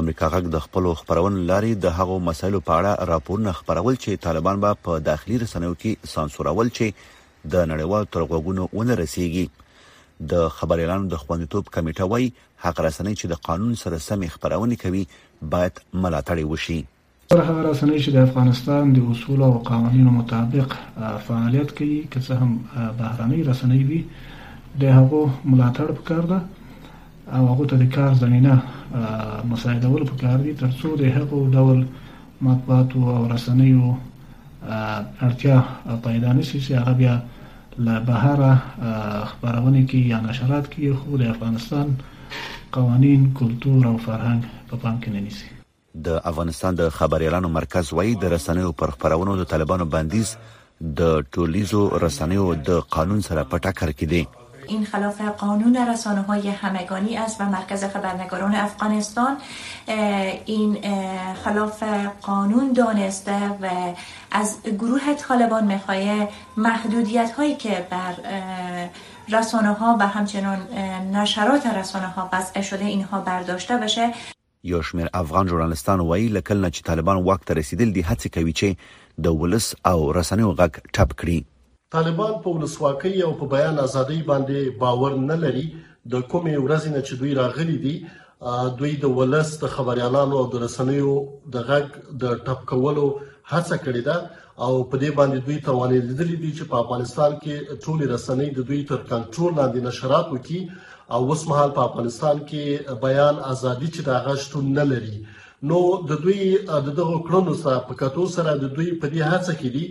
امریکا 0.00 0.26
غږ 0.32 0.44
د 0.54 0.60
خپل 0.64 0.84
خبرونو 1.00 1.38
لارې 1.50 1.72
د 1.84 1.94
هغو 1.98 2.16
مسایلو 2.28 2.60
په 2.66 2.72
اړه 2.80 3.06
راپورونه 3.12 3.52
خبرول 3.60 3.96
چې 4.04 4.20
طالبان 4.26 4.60
به 4.64 4.76
په 4.88 4.98
داخلي 5.08 5.38
رسنیو 5.44 5.78
کې 5.82 6.10
سانسورول 6.14 6.68
چې 6.76 7.48
د 7.54 7.64
نړیوال 7.70 8.04
ترغوګونو 8.16 8.62
ونه 8.78 8.96
رسیږي 9.02 9.46
د 10.32 10.44
خبريالانو 10.58 11.10
د 11.14 11.20
خوندیتوب 11.22 11.72
کمیټه 11.76 12.10
وای 12.12 12.28
حق 12.66 12.82
رسنۍ 12.88 13.14
چې 13.20 13.32
د 13.32 13.40
قانون 13.48 13.72
سره 13.82 14.00
سم 14.08 14.22
خبرونه 14.34 14.78
کوي 14.82 15.02
باید 15.54 15.80
ملاتړ 16.04 16.46
وشي 16.52 16.78
پر 17.32 17.42
هغه 17.48 17.62
رسنۍ 17.70 18.02
چې 18.04 18.10
د 18.16 18.18
افغانستان 18.28 18.92
د 18.98 19.08
اصول 19.14 19.42
او 19.48 19.52
قوانینو 19.72 20.12
مطابق 20.20 20.76
فعالیت 21.30 21.74
کوي 21.80 21.98
که 22.12 22.22
څه 22.28 22.38
هم 22.44 22.94
بهرنۍ 23.00 23.42
رسنۍ 23.50 23.84
وي 23.90 24.00
د 24.84 24.96
هغو 24.98 25.22
ملاتړ 25.54 25.90
وکړ 25.96 26.30
او 27.34 27.42
هغه 27.52 27.66
ته 27.70 27.76
د 27.82 27.84
کار 27.96 28.14
زمينه 28.14 28.58
مساعدول 29.52 30.04
پکار 30.10 30.38
دي 30.44 30.52
ترڅو 30.60 30.96
د 30.96 31.02
هغو 31.16 31.46
ډول 31.56 31.80
مطبوعاتو 32.46 33.02
او 33.14 33.18
رسنیو 33.34 33.90
اړتیا 35.26 35.58
پیدا 36.06 36.32
نشي 36.38 36.60
چې 36.68 36.82
هغه 36.82 36.94
بیا 37.00 37.14
له 37.88 37.98
بهره 38.08 38.50
خبرونه 39.34 39.82
کې 39.82 40.02
یا 40.14 40.20
نشرات 40.28 40.70
کې 40.72 41.02
خو 41.02 41.20
د 41.22 41.30
افغانستان 41.34 41.92
قوانين 42.78 43.28
کلتور 43.42 43.86
او 43.92 43.94
فرهنګ 44.08 44.66
په 44.72 44.74
پا 44.74 44.82
پام 44.86 45.00
کې 45.04 45.16
نه 45.16 45.22
نیسي 45.28 45.54
د 46.08 46.18
افغانستان 46.32 46.80
د 46.82 46.92
خبريالانو 46.98 47.52
مرکز 47.60 47.92
وایي 47.98 48.16
د 48.24 48.34
رسنیو 48.38 48.72
پر 48.82 48.96
خبرونو 48.96 49.36
د 49.42 49.50
طالبانو 49.54 49.84
بندیز 49.96 50.36
د 50.98 51.16
ټولیزو 51.36 51.86
رسنیو 52.06 52.52
د 52.70 52.84
قانون 52.98 53.24
سره 53.30 53.46
په 53.54 53.64
ټکر 53.68 53.92
کې 54.02 54.12
دی 54.14 54.26
این 54.68 54.84
خلاف 54.84 55.20
قانون 55.20 55.76
رسانه 55.76 56.22
های 56.22 56.48
همگانی 56.50 57.16
است 57.16 57.40
و 57.40 57.44
مرکز 57.44 57.84
خبرنگاران 57.84 58.54
افغانستان 58.54 59.36
این 60.44 60.78
خلاف 61.44 61.82
قانون 62.22 62.72
دانسته 62.72 63.48
و 63.62 63.68
از 64.32 64.56
گروه 64.62 65.14
طالبان 65.14 65.64
میخواه 65.64 66.28
محدودیت 66.56 67.30
هایی 67.36 67.54
که 67.56 67.86
بر 67.90 68.14
رسانه 69.32 69.72
ها 69.72 69.96
و 70.00 70.06
همچنان 70.06 70.58
نشرات 71.12 71.66
رسانه 71.66 72.06
ها 72.06 72.28
وضع 72.32 72.60
شده 72.60 72.84
اینها 72.84 73.20
برداشته 73.20 73.76
بشه 73.76 74.12
یو 74.62 74.82
شمیر 74.82 75.08
افغان 75.14 75.48
ژورنالستان 75.48 76.00
وایي 76.00 76.28
لکل 76.28 76.60
نه 76.60 76.70
چې 76.70 76.82
طالبان 76.82 77.16
واک 77.24 77.40
ته 77.44 77.54
رسیدل 77.54 77.90
دي 77.92 78.02
هڅه 78.02 78.26
کوي 78.34 78.52
چې 78.52 78.76
د 79.22 79.26
ولس 79.26 79.74
او 79.86 80.12
رسنیو 80.12 80.52
غږ 80.54 80.70
ټپ 80.94 81.10
کړي 81.20 81.42
طالبان 81.94 82.32
په 82.44 82.48
ولسواکۍ 82.56 83.14
او 83.26 83.30
په 83.40 83.46
بیان 83.54 83.76
ازادۍ 83.86 84.20
باندې 84.30 84.58
باور 84.82 85.12
نه 85.30 85.36
لري 85.44 85.66
د 86.12 86.24
کومې 86.30 86.56
ورځې 86.64 86.90
نه 86.96 87.00
چې 87.06 87.14
دوی 87.20 87.32
راغلي 87.42 87.76
دي 87.84 87.94
دوی 88.80 88.92
د 89.04 89.16
ولس 89.18 89.48
د 89.62 89.72
خبريالانو 89.76 90.34
او 90.40 90.46
د 90.54 90.62
رسنیو 90.64 91.12
د 91.54 91.56
غږ 91.68 91.86
د 92.22 92.36
ټپ 92.46 92.60
کولو 92.72 93.06
هڅه 93.52 93.76
کړې 93.84 94.02
ده 94.08 94.16
او 94.66 94.72
په 94.90 94.96
دې 95.02 95.10
باندې 95.18 95.38
دوی 95.46 95.58
توانې 95.68 95.98
لیدلې 96.08 96.36
دي 96.42 96.50
چې 96.58 96.64
په 96.70 96.76
افغانستان 96.82 97.32
کې 97.42 97.54
ټول 97.84 97.98
رسنۍ 98.14 98.48
د 98.54 98.60
دوی 98.68 98.80
تر 98.90 99.00
کنټرول 99.10 99.52
لاندې 99.58 99.80
نشرات 99.88 100.26
وکړي 100.30 100.60
او 101.14 101.20
اوس 101.32 101.42
مهال 101.50 101.70
په 101.76 101.82
افغانستان 101.88 102.36
کې 102.48 102.64
بیان 103.06 103.36
ازادي 103.54 103.88
چې 103.94 104.02
دا 104.08 104.16
غشتون 104.28 104.64
نه 104.80 104.84
لري 104.92 105.16
نو 105.70 105.78
د 106.08 106.18
دوی 106.24 106.40
د 106.66 106.88
دغه 106.88 107.16
کړنو 107.28 107.54
سره 107.60 107.78
په 107.86 107.94
کتو 108.02 108.24
سره 108.34 108.52
د 108.58 108.70
دوی 108.74 108.92
په 109.04 109.12
دې 109.14 109.30
هڅه 109.30 109.54
کې 109.62 109.70
دي 109.76 109.84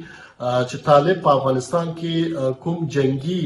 چې 0.69 0.86
طالب 0.88 1.19
په 1.25 1.33
افغانستان 1.39 1.89
کې 1.97 2.53
کوم 2.65 2.86
جنگي 2.95 3.41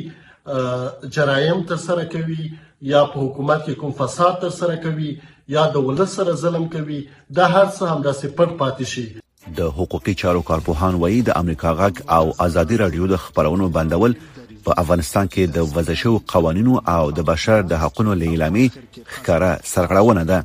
جرایم 1.18 1.64
تر 1.72 1.80
سره 1.86 2.04
کوي 2.16 2.44
یا 2.92 3.02
په 3.16 3.24
حکومت 3.24 3.66
کې 3.66 3.82
کوم 3.84 3.96
فساد 4.02 4.38
تر 4.46 4.54
سره 4.60 4.78
کوي 4.86 5.10
یا 5.56 5.66
د 5.78 5.88
ولس 5.90 6.16
سره 6.20 6.36
ظلم 6.44 6.68
کوي 6.78 7.00
دا 7.40 7.48
هر 7.56 7.66
څه 7.72 7.96
هم 7.96 8.08
د 8.10 8.16
سپټ 8.20 8.56
پاتې 8.62 8.94
شي 8.94 9.58
د 9.62 9.74
حقوقي 9.80 10.16
چارو 10.24 10.46
کارپوهان 10.52 11.00
وایي 11.04 11.20
د 11.32 11.40
امریکا 11.44 11.74
غږ 11.84 12.20
او 12.20 12.38
ازادي 12.48 12.82
رادیو 12.86 13.10
د 13.16 13.24
خبرونو 13.28 13.72
بندول 13.80 14.16
په 14.24 14.80
افغانستان 14.84 15.34
کې 15.34 15.58
د 15.58 15.78
وضع 15.78 15.98
شوو 16.06 16.24
قوانینو 16.38 16.80
او 16.98 17.04
د 17.22 17.30
بشر 17.36 17.68
د 17.76 17.84
حقوقو 17.86 18.20
لیلامي 18.24 18.68
ښکارا 18.72 19.54
سرغړونه 19.76 20.30
ده 20.34 20.44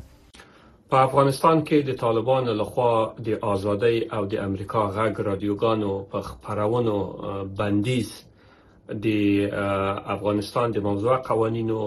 په 0.91 0.97
افغانستان 1.07 1.57
کې 1.67 1.77
د 1.87 1.91
طالبانو 2.03 2.51
لخوا 2.61 2.91
د 3.27 3.41
ازادۍ 3.53 3.97
او 4.15 4.21
د 4.33 4.35
امریکا 4.47 4.81
غږ 4.97 5.13
رادیوګانو 5.29 5.91
په 6.11 6.19
خبرونو 6.27 6.93
بندیز 7.57 8.09
د 9.05 9.57
افغانستان 10.15 10.67
د 10.77 10.85
موضوع 10.87 11.15
قوانینو 11.29 11.79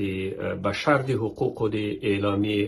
د 0.00 0.56
بشر 0.66 0.98
د 1.08 1.20
حقوقو 1.22 1.64
د 1.76 2.08
اعلامي 2.10 2.58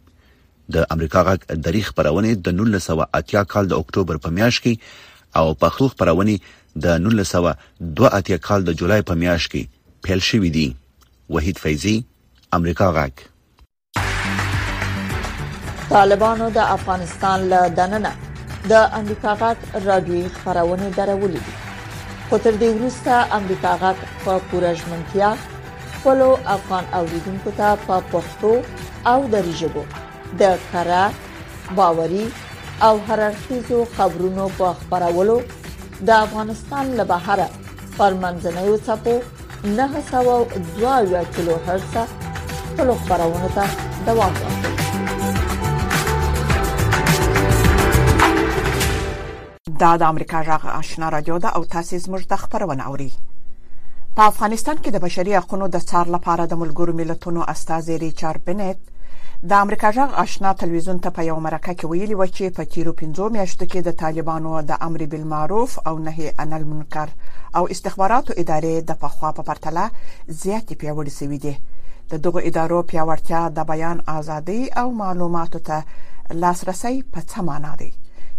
د 0.77 0.79
امریکا 0.97 1.21
غږ 1.29 1.41
د 1.67 1.69
ریخ 1.77 1.87
خبرونه 1.93 2.29
د 2.49 2.51
1980 2.59 3.47
کال 3.55 3.71
د 3.71 3.73
اکتوبر 3.85 4.17
په 4.27 4.31
میاشت 4.41 4.61
کې 4.65 4.75
او 5.41 5.47
پښتو 5.65 5.85
خبرونه 5.95 6.35
د 6.89 6.99
1902 7.13 8.43
کال 8.49 8.65
د 8.69 8.71
جولای 8.83 9.07
په 9.13 9.19
میاشت 9.25 9.53
کې 9.57 9.75
پیل 10.09 10.21
شوې 10.31 10.51
دي 10.59 10.69
وحید 11.39 11.59
فیضی 11.65 11.97
امریکا 12.61 12.87
غږ 12.99 13.25
طالبانو 15.97 16.47
د 16.61 16.63
افغانستان 16.79 17.49
له 17.55 17.63
دننه 17.81 18.15
د 18.73 18.85
امریکا 19.03 19.37
غږ 19.47 19.89
رادیوي 19.91 20.25
خبرونه 20.39 20.87
درولې 21.01 21.41
دي 21.41 21.57
خو 22.31 22.39
تر 22.43 22.55
دې 22.63 22.71
وروسته 22.75 23.13
امریکا 23.37 23.71
غاټ 23.83 23.99
په 24.25 24.33
پوره 24.51 24.69
ژمنتیا 24.83 25.31
خپل 25.95 26.19
افغان 26.57 26.85
اوریدونکو 26.99 27.51
ته 27.59 27.69
په 27.87 27.97
پښتو 28.13 28.53
او 29.15 29.17
دري 29.35 29.55
ژبه 29.61 29.83
د 30.45 30.57
کارا 30.75 31.03
باوري 31.81 32.23
او 32.89 32.95
هررخیزو 33.11 33.79
خبرونو 33.99 34.47
په 34.63 34.67
خبرولو 34.83 35.39
د 36.07 36.11
افغانستان 36.27 36.85
له 37.01 37.05
بهره 37.13 37.49
پرمنځنوي 37.99 38.77
صفو 38.87 39.17
902 39.79 41.29
کیلو 41.37 41.57
هرتز 41.69 42.09
خپل 42.69 42.89
خبرونه 43.09 43.49
ته 43.59 43.65
دوام 44.11 44.33
ورکوي 44.45 44.80
دا 49.81 49.91
د 49.97 50.03
امریکا 50.13 50.43
جغ 50.47 50.65
آشنا 50.69 51.09
رادیو 51.11 51.37
ده 51.43 51.49
او 51.57 51.61
تاسو 51.75 51.99
زموږ 52.05 52.23
د 52.31 52.35
خبرونه 52.43 52.85
اوري 52.89 53.11
په 54.17 54.23
افغانستان 54.33 54.77
کې 54.83 54.91
د 54.97 55.03
بشري 55.05 55.37
حقوقو 55.37 55.69
د 55.77 55.85
څار 55.91 56.07
لپاره 56.15 56.45
د 56.47 56.53
ملګرو 56.63 56.93
ملتونو 57.01 57.43
استاد 57.53 57.87
ریچارډ 58.05 58.41
بنت 58.49 58.79
د 59.53 59.55
امریکا 59.65 59.91
جغ 59.99 60.11
آشنا 60.25 60.53
تلویزیون 60.63 60.99
ته 61.07 61.11
په 61.19 61.23
یو 61.29 61.37
مرکه 61.47 61.75
کې 61.77 61.87
ویلي 61.93 62.15
و 62.19 62.25
چې 62.27 62.57
په 62.59 62.65
تیرو 62.75 62.93
15 63.05 63.31
میاشتو 63.39 63.67
کې 63.71 63.87
د 63.89 63.97
طالبانو 64.03 64.53
د 64.73 64.81
امر 64.89 65.07
بالمعروف 65.15 65.79
او 65.93 65.95
نهي 66.09 66.29
عن 66.39 66.53
المنکر 66.59 67.09
او 67.61 67.65
استخباراتو 67.77 68.33
ادارې 68.37 68.85
د 68.91 69.01
پخوا 69.07 69.31
په 69.39 69.43
پرتله 69.53 69.87
زیاتې 70.03 70.83
پیوړې 70.83 71.17
شوې 71.21 71.39
دي 71.47 71.57
د 72.13 72.23
دغه 72.29 72.45
ادارو 72.53 72.83
پیاوړتیا 72.93 73.43
د 73.61 73.69
بیان 73.73 74.05
ازادي 74.19 74.61
او 74.85 74.87
معلوماتو 75.03 75.59
ته 75.71 75.83
لاسرسي 76.45 76.97
په 77.13 77.21
څه 77.21 77.41
معنی 77.51 77.75
دی 77.85 77.91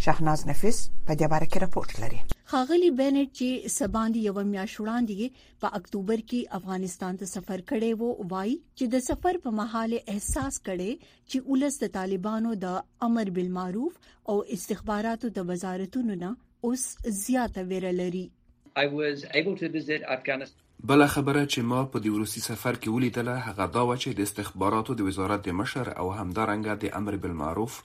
شاهناز 0.04 0.44
نفیس 0.50 0.78
په 1.08 1.16
دې 1.18 1.28
باره 1.32 1.48
کې 1.50 1.60
راپورټ 1.64 1.92
لري 2.04 2.20
خاغلی 2.52 2.88
بنټ 3.00 3.34
چې 3.40 3.74
سباندی 3.74 4.22
یو 4.28 4.44
میاشت 4.52 4.80
وړاندې 4.82 5.60
په 5.66 5.78
اکتوبر 5.80 6.22
کې 6.30 6.56
افغانستان 6.62 7.20
ته 7.20 7.30
سفر 7.34 7.62
کړي 7.72 7.90
وو 8.00 8.08
وایي 8.32 8.56
چې 8.64 8.90
د 8.96 9.04
سفر 9.10 9.40
په 9.44 9.54
مهاله 9.60 10.00
احساس 10.16 10.58
کړي 10.70 10.90
چې 11.12 11.46
ولس 11.52 11.78
د 11.84 11.92
طالبانو 11.98 12.56
د 12.64 12.80
امر 13.10 13.32
بالمعروف 13.36 14.00
او 14.34 14.38
استخباراتو 14.58 15.32
د 15.36 15.46
وزارتونو 15.54 16.18
نه 16.24 16.32
اوس 16.70 16.88
زیاته 17.20 17.66
ویره 17.74 17.94
لري 18.02 18.26
I 18.86 18.86
was 19.02 19.26
able 19.44 19.56
to 19.64 19.72
visit 19.80 20.10
Afghanistan 20.18 20.88
بل 20.90 21.06
خبره 21.18 21.42
چې 21.42 21.68
ما 21.74 21.80
په 21.86 22.08
دې 22.08 22.24
روسي 22.24 22.44
سفر 22.50 22.82
کې 22.84 22.96
ولیدله 22.96 23.50
هغه 23.52 23.72
دا 23.78 23.88
و 23.90 23.96
چې 24.02 24.20
د 24.22 24.30
استخباراتو 24.32 25.00
د 25.04 25.10
وزارت 25.12 25.50
د 25.50 25.60
مشر 25.66 25.94
او 25.98 26.12
همدارنګه 26.22 26.84
د 26.86 26.98
امر 27.02 27.26
بالمعروف 27.28 27.82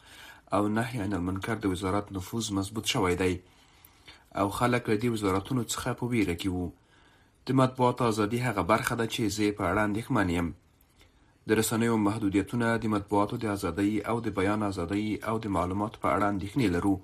او 0.53 0.69
نهي 0.69 0.97
عن 1.03 1.12
المنکر 1.19 1.55
د 1.61 1.67
وزارت 1.73 2.12
نفوذ 2.17 2.47
مضبوط 2.59 2.87
شوی 2.95 3.15
دی 3.23 3.35
او 4.41 4.47
خلک 4.59 4.83
له 4.91 4.97
دې 5.03 5.09
وزارتونو 5.17 5.62
څخه 5.73 5.91
په 5.99 6.05
ویره 6.12 6.35
کې 6.41 6.49
وو 6.55 6.67
د 7.47 7.49
مطبوعاتو 7.61 8.03
ازادي 8.12 8.38
هغه 8.47 8.62
برخه 8.73 8.95
ده 9.00 9.07
چې 9.15 9.23
زه 9.37 9.47
په 9.59 9.62
اړه 9.71 9.81
اندېښمن 9.88 10.26
یم 10.38 10.49
د 11.47 11.50
رسنیو 11.61 11.97
محدودیتونه 12.07 12.67
د 12.83 12.87
مطبوعاتو 12.95 13.35
د 13.43 13.45
ازادۍ 13.57 13.93
او 14.11 14.17
د 14.26 14.29
بیان 14.38 14.61
ازادۍ 14.71 15.07
او 15.29 15.35
د 15.45 15.47
معلوماتو 15.57 16.03
په 16.05 16.09
اړه 16.15 16.26
اندېښنې 16.35 16.69
لرو 16.75 16.95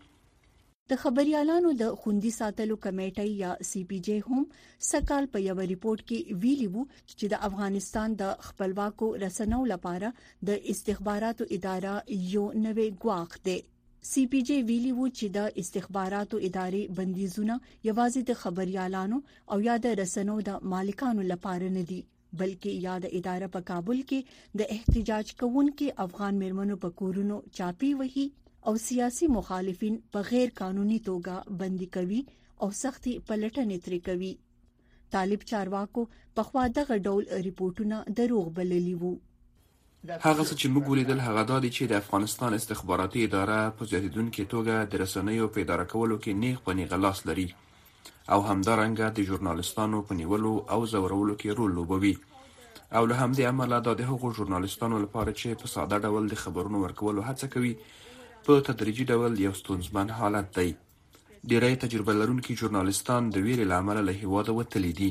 د 0.93 0.97
خبريالانو 1.03 1.69
د 1.81 1.93
خوندي 2.01 2.31
ساتلو 2.37 2.75
کمیټې 2.85 3.25
یا 3.43 3.51
سی 3.67 3.81
پی 3.91 3.99
جی 4.07 4.15
هم 4.25 4.41
سکال 4.89 5.29
په 5.37 5.41
یو 5.45 5.55
ریپورت 5.71 6.03
کې 6.09 6.41
ویلي 6.43 6.67
وو 6.75 6.83
چې 6.97 7.31
د 7.35 7.45
افغانستان 7.49 8.17
د 8.23 8.35
خپلواکو 8.49 9.09
رسنو 9.23 9.61
لپاره 9.71 10.11
د 10.51 10.67
استخباراتو 10.73 11.47
اداره 11.59 11.95
یو 12.33 12.43
نوې 12.65 12.89
ګواخ 13.05 13.39
دی 13.49 13.57
سی 14.11 14.27
پی 14.35 14.43
جی 14.51 14.59
ویلی 14.73 14.91
وو 14.99 15.09
چې 15.13 15.33
د 15.39 15.65
استخباراتو 15.65 16.43
ادارې 16.51 16.99
بندیزونه 17.01 17.57
یوازې 17.71 18.29
د 18.33 18.39
خبريالانو 18.43 19.23
او 19.57 19.61
یا 19.69 19.79
د 19.89 19.97
رسنو 20.03 20.37
د 20.51 20.69
مالکانو 20.75 21.27
لپاره 21.33 21.73
نه 21.79 21.87
دي 21.95 22.03
بلکې 22.43 22.85
یا 22.91 23.01
د 23.09 23.17
اداره 23.23 23.51
په 23.57 23.69
کابل 23.73 24.05
کې 24.13 24.63
د 24.63 24.79
احتجاج 24.79 25.35
کوونکو 25.45 25.91
افغان 26.09 26.45
مرمنو 26.47 26.81
په 26.87 26.97
کورونو 27.03 27.43
چاپی 27.61 27.93
وهي 28.05 28.29
او 28.63 28.73
سیاسي 28.81 29.27
مخالفین 29.35 29.95
په 30.17 30.27
غیر 30.31 30.51
قانوني 30.63 30.99
توګه 31.09 31.59
بندي 31.61 31.87
کوي 31.95 32.19
او 32.67 32.71
سختي 32.81 33.13
پلټنې 33.31 33.79
ترې 33.87 33.99
کوي 34.09 34.33
طالب 35.15 35.47
چارواکو 35.53 36.05
په 36.39 36.45
خوا 36.51 36.67
دغه 36.77 36.99
ډول 37.07 37.25
ریپورتونه 37.47 37.99
دروغ 38.21 38.53
بللی 38.59 38.93
وو 39.01 39.11
هغه 39.15 40.43
څه 40.51 40.55
چې 40.61 40.71
موږ 40.75 40.85
ولیدل 40.93 41.23
هغه 41.25 41.43
د 41.49 41.65
چې 41.77 41.91
د 41.93 41.99
افغانستان 42.03 42.57
استخباراتي 42.61 43.25
اداره 43.29 43.57
په 43.81 43.91
زیاتیدونکو 43.95 44.47
توګه 44.55 44.87
د 44.93 45.03
رسنیو 45.05 45.49
په 45.57 45.67
اداره 45.67 45.89
کولو 45.95 46.19
کې 46.23 46.39
نیغ 46.45 46.63
په 46.69 46.79
نیغ 46.83 46.95
لاس 47.07 47.23
لري 47.31 47.47
او 47.55 48.39
همدارنګه 48.51 49.09
د 49.19 49.29
ژورنالستانو 49.31 50.05
په 50.13 50.21
نیولو 50.23 50.53
او 50.77 50.81
زورولو 50.95 51.35
کې 51.43 51.59
رول 51.63 51.75
لوبوي 51.81 52.15
او 53.01 53.03
له 53.11 53.19
همدې 53.23 53.51
امله 53.51 53.83
د 54.03 54.07
هغو 54.13 54.33
ژورنالستانو 54.39 55.03
لپاره 55.07 55.37
چې 55.43 55.63
په 55.65 55.73
ساده 55.77 56.01
ډول 56.09 56.33
د 56.35 56.43
خبرونو 56.47 56.85
ورکولو 56.87 57.27
هڅه 57.31 57.53
کوي 57.57 57.75
په 58.47 58.55
تدریجي 58.69 59.05
ډول 59.13 59.35
یو 59.47 59.53
ستونزمن 59.61 60.09
حالت 60.21 60.49
دی 60.59 60.71
ډیری 61.51 61.75
تجربه 61.83 62.13
لرونکي 62.21 62.55
ژورنالیستان 62.63 63.23
د 63.35 63.45
ویرې 63.47 63.67
لامل 63.73 63.99
له 64.07 64.13
هیواده 64.23 64.53
وتلي 64.59 64.93
دي 65.01 65.11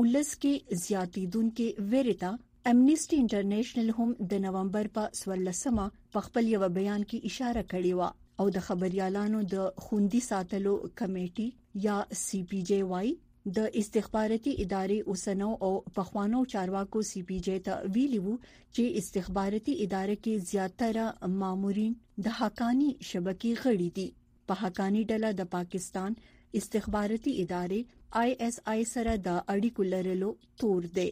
ولس 0.00 0.30
کې 0.44 0.80
زیاتیدونکو 0.86 1.66
ویریتا 1.92 2.30
امنيستي 2.72 3.16
انټرنیشنل 3.24 3.90
هم 3.98 4.10
د 4.32 4.42
نومبر 4.46 4.90
په 4.96 5.04
16مه 5.20 5.86
په 6.16 6.24
خپل 6.26 6.50
یو 6.54 6.62
بیان 6.80 7.06
کې 7.10 7.24
اشاره 7.30 7.64
کړې 7.74 7.92
و 8.00 8.42
او 8.42 8.50
د 8.56 8.66
خبريالانو 8.68 9.44
د 9.54 9.86
خوندي 9.86 10.22
ساتلو 10.30 10.74
کمیټي 11.02 11.48
یا 11.88 11.96
سی 12.24 12.42
پی 12.50 12.60
جی 12.70 12.80
واي 12.92 13.14
د 13.56 13.64
استخباراتي 13.80 14.52
ادارې 14.62 14.96
اوسنو 15.12 15.48
او 15.66 15.70
پخوانو 15.98 16.40
چارواکو 16.52 17.02
سی 17.10 17.20
پی 17.28 17.36
جی 17.46 17.58
ته 17.68 17.90
ویلي 17.96 18.18
وو 18.24 18.32
چې 18.74 19.00
استخباراتي 19.02 19.74
ادارې 19.84 20.16
کې 20.22 20.48
زیاتره 20.52 21.28
مامورین 21.42 21.92
د 22.26 22.34
حقانی 22.38 22.88
شبکې 23.10 23.60
غړي 23.62 23.88
دي 24.00 24.08
په 24.50 24.62
حقانی 24.64 25.04
ډله 25.12 25.30
د 25.42 25.50
پاکستان 25.54 26.18
استخباراتي 26.62 27.36
ادارې 27.44 27.96
آی 28.24 28.34
اس 28.48 28.60
آی 28.74 28.84
سره 28.96 29.16
د 29.28 29.40
اړیکو 29.44 29.90
لرلو 29.94 30.32
تور 30.62 30.90
دی 30.98 31.08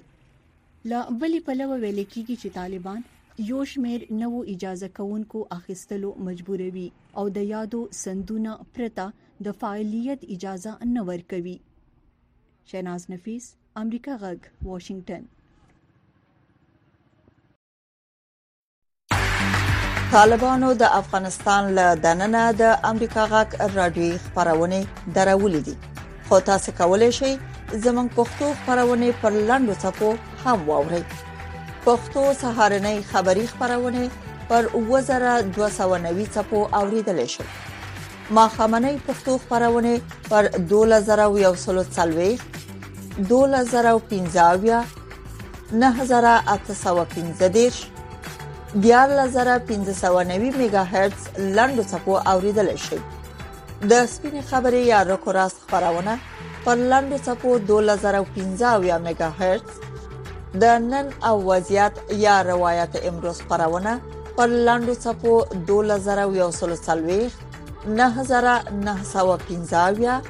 لا 0.93 1.01
بلې 1.21 1.39
په 1.49 1.53
لور 1.61 1.73
ویل 1.83 1.99
کېږي 2.13 2.35
چې 2.41 2.57
طالبان 2.59 3.01
یو 3.49 3.59
شمیر 3.73 4.05
نوو 4.21 4.39
اجازه 4.53 4.89
کوونکو 5.01 5.41
اخیستلو 5.57 6.11
مجبوروي 6.29 6.87
او 7.21 7.25
د 7.37 7.45
یادو 7.51 7.81
سندونه 8.01 8.55
پرتا 8.77 9.05
د 9.49 9.57
فعالیت 9.65 10.25
اجازه 10.37 10.77
نه 10.95 11.05
ورکوي 11.11 11.53
شیناز 12.73 13.05
نفیس 13.15 13.51
امریکا 13.85 14.17
غږ 14.25 14.71
واشنگټن 14.71 15.29
طالبانو 20.15 20.69
د 20.81 20.89
افغانستان 21.01 21.63
له 21.77 21.87
دننه 22.05 22.39
د 22.61 22.71
امریکا 22.91 23.23
غاک 23.33 23.49
رادیوي 23.77 24.13
خبرونه 24.23 24.79
درولې 25.17 25.61
دي 25.67 25.75
خو 26.29 26.35
تاسو 26.49 26.69
کولای 26.79 27.07
شئ 27.19 27.29
زمون 27.85 28.07
پښتو 28.17 28.45
خبرونه 28.65 29.07
پر 29.21 29.33
لاندو 29.51 29.73
صفو 29.83 30.09
هم 30.45 30.57
واورئ 30.69 31.03
پښتو 31.85 32.23
سهارنۍ 32.41 32.97
خبری 33.11 33.45
خبرونه 33.53 34.03
پر 34.49 34.63
2290 34.73 36.27
صفو 36.35 36.59
اوریدل 36.81 37.19
شي 37.35 37.43
ما 38.35 38.45
خمنې 38.57 38.93
پښتو 39.07 39.31
خبرونه 39.45 39.93
پر 40.29 40.43
2140 40.73 42.41
2015 43.31 44.75
9015 45.87 47.87
12590 48.75 50.55
میگا 50.55 50.83
هرتز 50.83 51.27
لاندو 51.39 51.83
څپو 51.91 52.15
اوریدل 52.31 52.69
شي 52.83 52.97
د 53.89 54.05
سپینې 54.05 54.41
خبرې 54.41 54.79
یا 54.91 54.99
رکوراس 55.09 55.53
خبرونه 55.71 56.13
پر 56.67 56.75
لاندو 56.93 57.17
څپو 57.25 57.49
2015 57.57 58.97
میگا 59.07 59.29
هرتز 59.41 59.75
د 60.63 60.65
نن 60.85 61.07
او 61.31 61.37
وضعیت 61.45 61.91
یا 62.23 62.35
روایت 62.51 62.93
امروز 63.03 63.37
خبرونه 63.49 63.93
پر 64.41 64.47
لاندو 64.69 64.93
څپو 65.05 65.33
2140 65.67 67.29
9915 67.87 70.21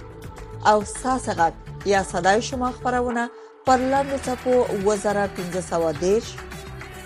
او 0.71 0.77
ساسغه 1.03 1.49
یا 1.95 2.01
صداي 2.11 2.39
شما 2.53 2.69
خبرونه 2.83 3.23
پر 3.65 3.77
لاندو 3.95 4.17
څپو 4.27 4.55
2510 4.71 6.21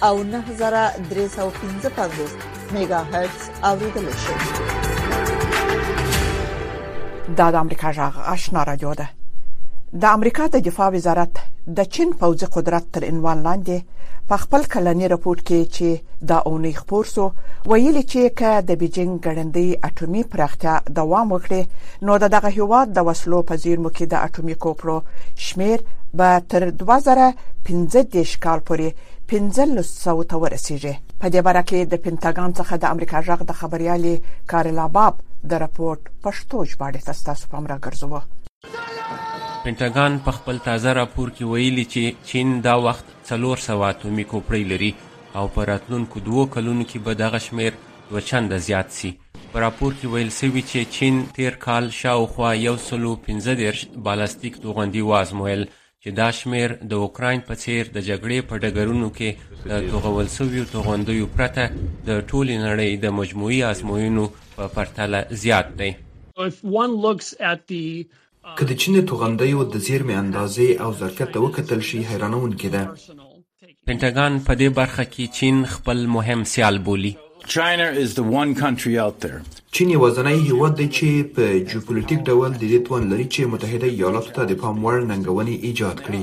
او 0.04 0.24
9315 0.24 2.12
میگا 2.74 2.98
هرتز 2.98 3.50
اوریدل 3.64 4.10
شي 4.12 4.34
دا 7.38 7.52
د 7.52 7.56
امریکا 7.56 7.92
جغ 7.92 8.18
آشنا 8.18 8.64
رادیو 8.64 8.94
ده 8.94 9.08
د 10.00 10.06
امریکا 10.06 10.48
د 10.48 10.56
دفاع 10.60 10.90
وزارت 10.92 11.30
د 11.76 11.84
چین 11.84 12.14
پوځي 12.22 12.46
قدرت 12.56 12.86
تر 12.92 13.06
عنوان 13.06 13.42
لاندې 13.44 13.82
په 14.30 14.38
خپل 14.44 14.64
کلنی 14.74 15.08
راپورټ 15.08 15.44
کې 15.48 15.66
چې 15.76 16.28
دا 16.30 16.38
اونۍ 16.38 16.74
خبر 16.80 17.04
سو 17.10 17.30
ویلي 17.66 18.04
چې 18.04 18.34
ک 18.40 18.68
د 18.68 18.76
بیجینګ 18.82 19.14
ګړندې 19.26 19.90
اټومي 19.90 20.24
پراختیا 20.32 20.78
دوام 21.00 21.32
وکړي 21.32 21.64
نو 22.02 22.18
د 22.24 22.30
دغه 22.36 22.48
هیواد 22.58 22.94
د 22.94 23.06
وسلو 23.08 23.42
په 23.44 23.56
زیرمو 23.64 23.90
کې 23.90 24.06
د 24.08 24.26
اټومي 24.30 24.56
کوپرو 24.66 25.02
شمیر 25.48 25.80
به 26.14 26.40
تر 26.50 26.70
2015 26.72 28.38
کال 28.48 28.66
پورې 28.68 28.90
1500 29.30 30.28
ته 30.30 30.36
ورسیږي 30.42 30.92
په 31.22 31.28
دې 31.36 31.42
باره 31.48 31.62
کې 31.70 31.80
د 31.92 31.94
پینټاګان 32.06 32.52
څخه 32.60 32.74
د 32.84 32.94
امریکا 32.96 33.22
جغ 33.28 33.40
د 33.50 33.58
خبريالي 33.60 34.16
کارلا 34.54 34.86
باب 34.98 35.14
د 35.50 35.62
راپورټ 35.64 36.02
پښتو 36.26 36.58
ژباړې 36.72 37.02
ته 37.08 37.14
ستاسو 37.22 37.50
پام 37.54 37.64
راګرځوه 37.74 38.20
پینټاګان 39.64 40.20
په 40.26 40.32
خپل 40.38 40.60
تازه 40.68 40.94
راپور 41.02 41.28
کې 41.36 41.44
ویلي 41.52 41.86
چې 41.94 42.04
چین 42.32 42.48
دا 42.68 42.76
وخت 42.88 43.06
300 43.32 43.80
اتمی 43.92 44.26
کوپړې 44.32 44.64
لري 44.74 44.92
او 45.40 45.44
په 45.56 45.66
راتلونکو 45.72 46.16
دوو 46.28 46.44
کلونو 46.58 46.84
کې 46.90 47.00
به 47.08 47.14
دغه 47.24 47.40
شمیر 47.48 47.80
دوچند 48.12 48.58
زیات 48.68 48.90
شي 49.00 49.12
په 49.52 49.64
راپور 49.66 49.92
کې 50.00 50.12
ویل 50.14 50.32
شوی 50.40 50.64
چې 50.70 50.94
چین 50.98 51.24
تیر 51.40 51.58
کال 51.66 51.90
شاوخوا 52.02 52.52
115 52.68 53.82
بالستیک 54.08 54.60
توغندي 54.66 55.02
وازمویل 55.10 55.68
چې 56.06 56.14
دا 56.22 56.30
شمیر 56.40 56.70
د 56.90 56.92
اوکراین 57.04 57.40
په 57.48 57.54
څیر 57.62 57.84
د 57.94 57.98
جګړې 58.10 58.38
په 58.50 58.56
ډګرونو 58.64 59.08
کې 59.18 59.30
د 59.72 59.74
توغول 59.94 60.28
سویو 60.38 60.66
توغندیو 60.74 61.32
پرته 61.38 61.64
د 62.10 62.12
ټولې 62.30 62.56
نړۍ 62.68 62.92
د 63.06 63.08
مجموعي 63.20 63.60
آزموینو 63.72 64.26
په 64.58 64.64
پرتله 64.76 65.20
زیات 65.44 65.68
دی 65.80 65.92
uh, 65.96 66.00
کله 68.60 68.74
چې 68.82 68.88
د 68.98 69.00
توغندیو 69.14 69.60
د 69.74 69.76
زیرمې 69.88 70.16
اندازې 70.24 70.68
او 70.84 70.90
ظرفیت 71.02 71.30
ته 71.38 71.42
وکتل 71.48 71.80
شي 71.92 72.00
حیرانون 72.12 72.52
کده 72.62 72.84
پینټاګان 73.86 74.34
په 74.46 74.54
دې 74.60 74.70
برخه 74.82 75.04
کې 75.14 75.24
چین 75.40 75.56
خپل 75.76 75.98
مهم 76.18 76.40
سیال 76.54 76.76
بولی 76.90 77.14
China 77.48 77.84
is 77.92 78.16
the 78.16 78.24
one 78.24 78.54
country 78.56 79.00
out 79.06 79.20
there. 79.26 79.42
چین 79.72 79.90
یوازنی 79.90 80.34
هیواد 80.48 80.76
دی 80.78 80.86
چې 80.88 81.36
په 81.36 81.48
جیوپولیټیک 81.72 82.24
ډول 82.30 82.54
د 82.54 82.62
دې 82.62 82.80
توان 82.88 83.08
لري 83.12 83.26
چې 83.34 83.50
متحده 83.54 83.90
ایالاتو 83.96 84.32
ته 84.38 84.44
د 84.52 84.60
پام 84.64 84.80
وړ 84.86 85.06
ننګونې 85.10 85.70
ایجاد 85.70 85.98
کړي 86.06 86.22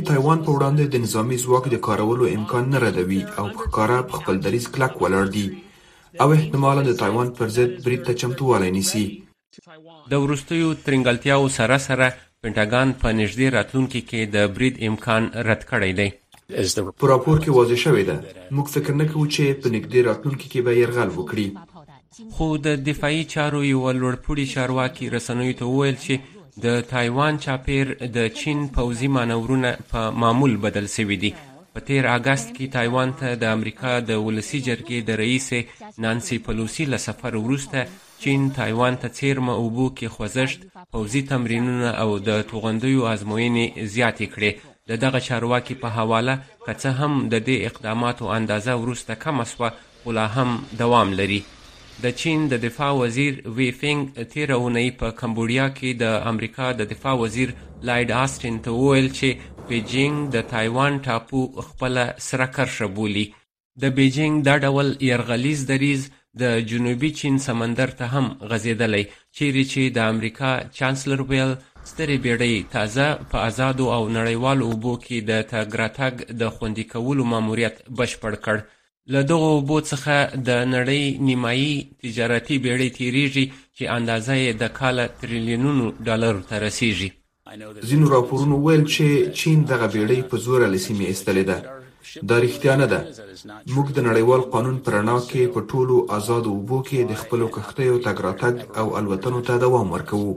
د 0.00 0.04
تایوان 0.08 0.42
په 0.48 0.56
وړاندې 0.56 0.90
د 0.94 1.04
نظامی 1.06 1.38
ځواک 1.44 1.68
د 1.74 1.80
کارولو 1.88 2.28
امکان 2.38 2.68
نه 2.74 2.82
ردوي 2.86 3.20
او 3.40 3.46
ښکارا 3.60 4.00
په 4.10 4.20
خپل 4.20 4.42
دریز 4.48 4.66
کلک 4.76 4.98
ولاړ 5.02 5.32
دي 5.36 5.46
او 6.26 6.28
احتمالا 6.38 6.82
د 6.90 6.98
تایوان 7.04 7.32
پر 7.40 7.50
ضد 7.58 7.80
برید 7.86 8.04
ته 8.10 8.18
چمتووالی 8.24 8.70
نیسي 8.78 9.04
د 9.60 10.18
ورستیو 10.26 10.74
ترنګلتیاو 10.88 11.56
سره 11.58 11.80
سره 11.88 12.10
پینټاګان 12.44 12.96
په 13.04 13.08
نږدې 13.20 13.54
راتلونکي 13.58 14.00
کې 14.12 14.20
د 14.38 14.52
برید 14.58 14.76
امکان 14.90 15.22
رد 15.50 15.64
کړی 15.72 15.94
دی 16.02 16.10
په 16.54 17.08
راپور 17.10 17.38
کې 17.44 17.50
واضح 17.58 17.78
شوې 17.84 18.04
ده 18.10 18.16
موږ 18.26 18.66
فکر 18.76 18.92
نه 19.02 19.06
کوو 19.12 19.28
چې 19.34 19.44
په 19.62 19.68
نږدې 19.76 20.00
راتلونکي 20.10 20.46
کې 20.48 20.60
به 20.66 20.72
يرغل 20.80 21.10
وکړي 21.18 21.48
خو 22.34 22.48
د 22.66 22.68
دفاعي 22.88 23.24
چارو 23.34 23.60
یو 23.72 23.80
لوړپوړي 24.00 24.46
چارواکي 24.54 25.04
رسنیو 25.14 25.56
ته 25.58 25.64
وویل 25.68 25.96
چې 26.04 26.14
د 26.64 26.66
تایوان 26.92 27.34
چاپیر 27.44 27.86
د 28.16 28.18
چین 28.40 28.58
پوځي 28.76 29.08
مانورونه 29.16 29.70
په 29.90 30.00
معمول 30.22 30.52
بدل 30.64 30.86
شوي 30.96 31.16
دي 31.22 31.30
په 31.74 31.80
تیر 31.88 32.04
اگست 32.16 32.48
کې 32.56 32.66
تایوان 32.76 33.08
ته 33.20 33.28
د 33.42 33.44
امریکا 33.56 33.92
د 34.10 34.20
ولسی 34.26 34.60
جرګې 34.68 34.98
د 35.08 35.10
رئیس 35.22 35.48
نانسی 36.06 36.38
پلوسی 36.46 36.84
له 36.92 36.98
سفر 37.06 37.32
وروسته 37.44 37.78
چین 38.22 38.42
تایوان 38.58 38.96
ته 39.02 39.08
څیرمه 39.16 39.54
اوبو 39.62 39.86
کې 39.96 40.06
خوځښت 40.14 40.60
پوځي 40.94 41.22
تمرینونه 41.32 41.90
او 42.02 42.10
د 42.28 42.44
توغندیو 42.50 43.02
ازموینې 43.14 43.64
زیاتې 43.94 44.26
کړې 44.34 44.50
د 44.90 45.02
دغه 45.04 45.20
چارواکي 45.28 45.74
په 45.82 45.88
حواله 45.98 46.34
که 46.64 46.72
څه 46.82 46.88
هم 47.00 47.12
د 47.32 47.34
دې 47.48 47.56
اقداماتو 47.70 48.24
اندازه 48.38 48.72
وروسته 48.82 49.12
کمه 49.26 49.44
سوه 49.54 49.68
خو 50.02 50.12
لا 50.18 50.26
هم 50.36 50.50
دوام 50.80 51.08
لري 51.20 51.40
د 52.02 52.04
چین 52.20 52.40
د 52.52 52.54
دفاع 52.66 52.92
وزیر 53.02 53.34
وی 53.56 53.68
فینګ 53.80 54.02
تیره 54.32 54.54
اونۍ 54.62 54.88
په 55.00 55.08
کمبوډیا 55.20 55.66
کې 55.78 55.90
د 56.02 56.04
امریکا 56.30 56.66
د 56.78 56.90
دفاع 56.92 57.14
وزیر 57.22 57.48
لایډ 57.86 58.08
آستین 58.24 58.56
ته 58.64 58.70
وویل 58.82 59.08
چې 59.18 59.28
بیجینګ 59.68 60.16
د 60.34 60.46
تایوان 60.54 60.92
ټاپو 61.06 61.40
خپل 61.68 61.94
سره 62.28 62.46
کرښه 62.56 62.86
بولي 62.98 63.24
د 63.82 63.94
بیجینګ 64.00 64.34
دا 64.48 64.54
ډول 64.64 64.88
يرغلیز 65.10 65.60
دریز 65.70 66.02
د 66.42 66.60
جنوبي 66.70 67.10
چین 67.20 67.34
سمندر 67.48 67.90
ته 67.98 68.04
هم 68.14 68.26
غزیدلی 68.50 69.04
چیرې 69.36 69.64
چې 69.72 69.82
د 69.96 70.12
امریکا 70.12 70.52
چانسلر 70.78 71.20
ویل 71.30 71.52
سترې 71.90 72.16
بیړۍ 72.24 72.54
تازه 72.72 73.06
په 73.30 73.36
آزادو 73.48 73.86
او 73.96 74.02
نړیوالو 74.18 74.64
اوبو 74.70 74.92
کې 75.04 75.18
د 75.30 75.50
تګ 75.52 75.82
راتګ 75.82 76.14
د 76.40 76.54
خوندي 76.56 76.84
کولو 76.94 77.24
ماموریت 77.32 77.76
بشپړ 78.00 78.32
کړ 78.46 78.56
له 79.06 79.20
دغو 79.30 79.48
اوبو 79.56 79.76
څخه 79.90 80.16
د 80.48 80.64
نړۍ 80.74 81.04
نیمایي 81.28 81.74
تجارتي 82.04 82.56
بیړۍ 82.64 82.88
تیریږي 82.98 83.46
چې 83.76 83.84
اندازه 83.96 84.34
یې 84.44 84.50
د 84.62 84.72
کاله 84.78 85.04
تریلیونونو 85.22 85.86
ډالرو 86.06 86.40
ته 86.52 86.60
رسیږي 86.66 87.10
ځینو 87.90 88.06
راپورونو 88.14 88.56
ویل 88.66 88.84
چې 88.94 89.06
چین 89.40 89.64
دغه 89.72 89.86
بیړۍ 89.94 90.18
په 90.30 90.36
زور 90.46 90.60
لسیمې 90.74 91.06
ایستلې 91.12 91.44
ده 91.50 91.58
دا 92.32 92.36
رښتیا 92.46 92.74
نه 92.82 92.86
ده 92.92 92.98
موږ 93.74 93.86
د 93.96 94.08
نړیوال 94.08 94.42
قانون 94.56 94.76
پرنا 94.86 95.16
کې 95.30 95.42
په 95.54 95.60
ټولو 95.70 95.96
آزاد 96.20 96.44
اوبو 96.54 96.78
کې 96.88 96.98
د 97.12 97.22
خپلو 97.22 97.46
کښتیو 97.54 97.96
تګ 98.06 98.16
راتګ 98.28 98.54
او 98.80 98.86
الوتنو 99.02 99.38
ته 99.50 99.54
دوام 99.66 99.86
ورکوو 99.98 100.34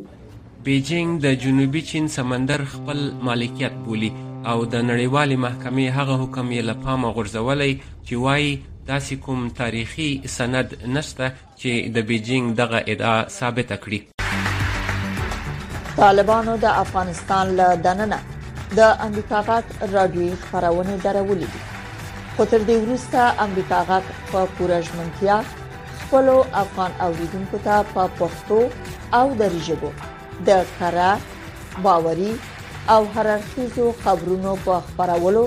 بیجینګ 0.66 1.10
د 1.26 1.44
جنوبي 1.44 1.82
چین 1.92 2.08
سمندر 2.20 2.66
خپل 2.76 3.00
مالکیت 3.30 3.74
بولی 3.90 4.12
او 4.52 4.60
د 4.74 4.76
نړیوالې 4.90 5.38
محکمې 5.46 5.88
هغه 5.98 6.16
حکم 6.24 6.46
یې 6.56 6.62
له 6.70 6.76
پامه 6.84 7.08
غورځولی 7.16 7.72
چې 8.08 8.14
وایي 8.26 8.50
داسې 8.92 9.14
کوم 9.26 9.40
تاریخي 9.60 10.12
سند 10.36 10.70
نشته 10.98 11.26
چې 11.62 11.72
د 11.96 11.98
بیجینګ 12.12 12.46
دغه 12.62 12.80
ادعا 12.94 13.20
ثابته 13.40 13.76
کړي 13.84 14.00
طالبانو 16.02 16.54
د 16.66 16.68
افغانستان 16.86 17.46
له 17.60 17.68
دننه 17.88 18.20
د 18.78 18.80
امریکا 19.08 19.38
غاټ 19.50 19.66
راډیو 19.96 20.40
خبرونه 20.48 20.94
درولې 21.08 21.50
خو 22.36 22.44
تر 22.52 22.62
دې 22.70 22.78
وروسته 22.84 23.20
امریکا 23.48 23.80
غاټ 23.94 24.06
په 24.32 24.40
پورژمنتیا 24.58 25.38
خپل 26.02 26.26
افغان 26.66 26.92
اوریدونکو 27.06 27.58
ته 27.66 27.76
په 27.96 28.04
پښتو 28.20 28.60
او 29.22 29.26
دری 29.40 29.60
ژبه 29.72 29.90
د 30.50 30.52
کارا 30.78 31.12
باوري 31.88 32.32
او 32.89 33.06
هررخیزو 33.15 33.93
خبرونو 34.06 34.56
په 34.65 34.73
خبرولو 34.95 35.43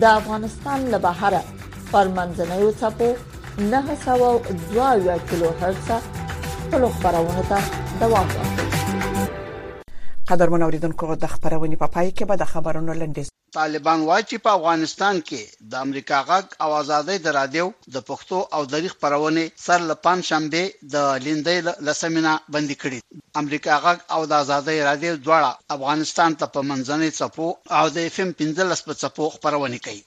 د 0.00 0.04
افغانستان 0.20 0.78
له 0.92 0.98
بهره 1.06 1.40
پر 1.92 2.06
منځنوي 2.16 2.70
څپو 2.80 3.08
نه 3.72 3.82
سوا 4.04 4.30
2 4.76 5.18
کیلو 5.30 5.48
هرتز 5.60 6.02
خپل 6.62 6.82
خبرونه 6.96 7.42
ته 7.50 7.58
دوام 8.00 8.26
ورکوي 8.36 8.73
قدرمن 10.30 10.62
اوریدونکو 10.66 11.06
د 11.22 11.26
خبرونې 11.34 11.76
په 11.82 11.88
پای 11.94 12.06
کې 12.16 12.24
به 12.28 12.34
د 12.42 12.44
خبرونو 12.52 12.92
لنډیز 13.00 13.26
طالبان 13.60 14.00
وایي 14.08 14.24
چې 14.30 14.36
په 14.44 14.50
افغانستان 14.58 15.14
کې 15.28 15.40
د 15.72 15.82
امریکا 15.86 16.18
غږ 16.30 16.44
او 16.64 16.70
ازادۍ 16.80 17.16
د 17.24 17.28
رادیو 17.38 17.66
د 17.96 18.04
پښتو 18.08 18.38
او 18.54 18.60
دری 18.74 18.88
خبرونې 18.94 19.44
سر 19.66 19.80
لپان 19.90 20.18
شنبه 20.30 20.62
د 20.94 21.20
لیندې 21.26 21.56
لسمینه 21.86 22.32
بند 22.54 22.70
کړي 22.84 22.98
امریکا 23.42 23.74
غږ 23.84 23.98
او 24.14 24.20
د 24.30 24.32
ازادۍ 24.44 24.78
رادیو 24.88 25.14
دواړه 25.26 25.50
افغانستان 25.76 26.30
ته 26.40 26.46
په 26.56 26.60
منځنۍ 26.72 27.10
صفو 27.20 27.48
او 27.78 27.84
د 27.96 28.02
اف 28.08 28.16
ام 28.26 28.30
15 28.42 28.84
په 28.88 28.92
صفو 29.02 29.24
خبرونه 29.36 29.78
کوي 29.86 30.02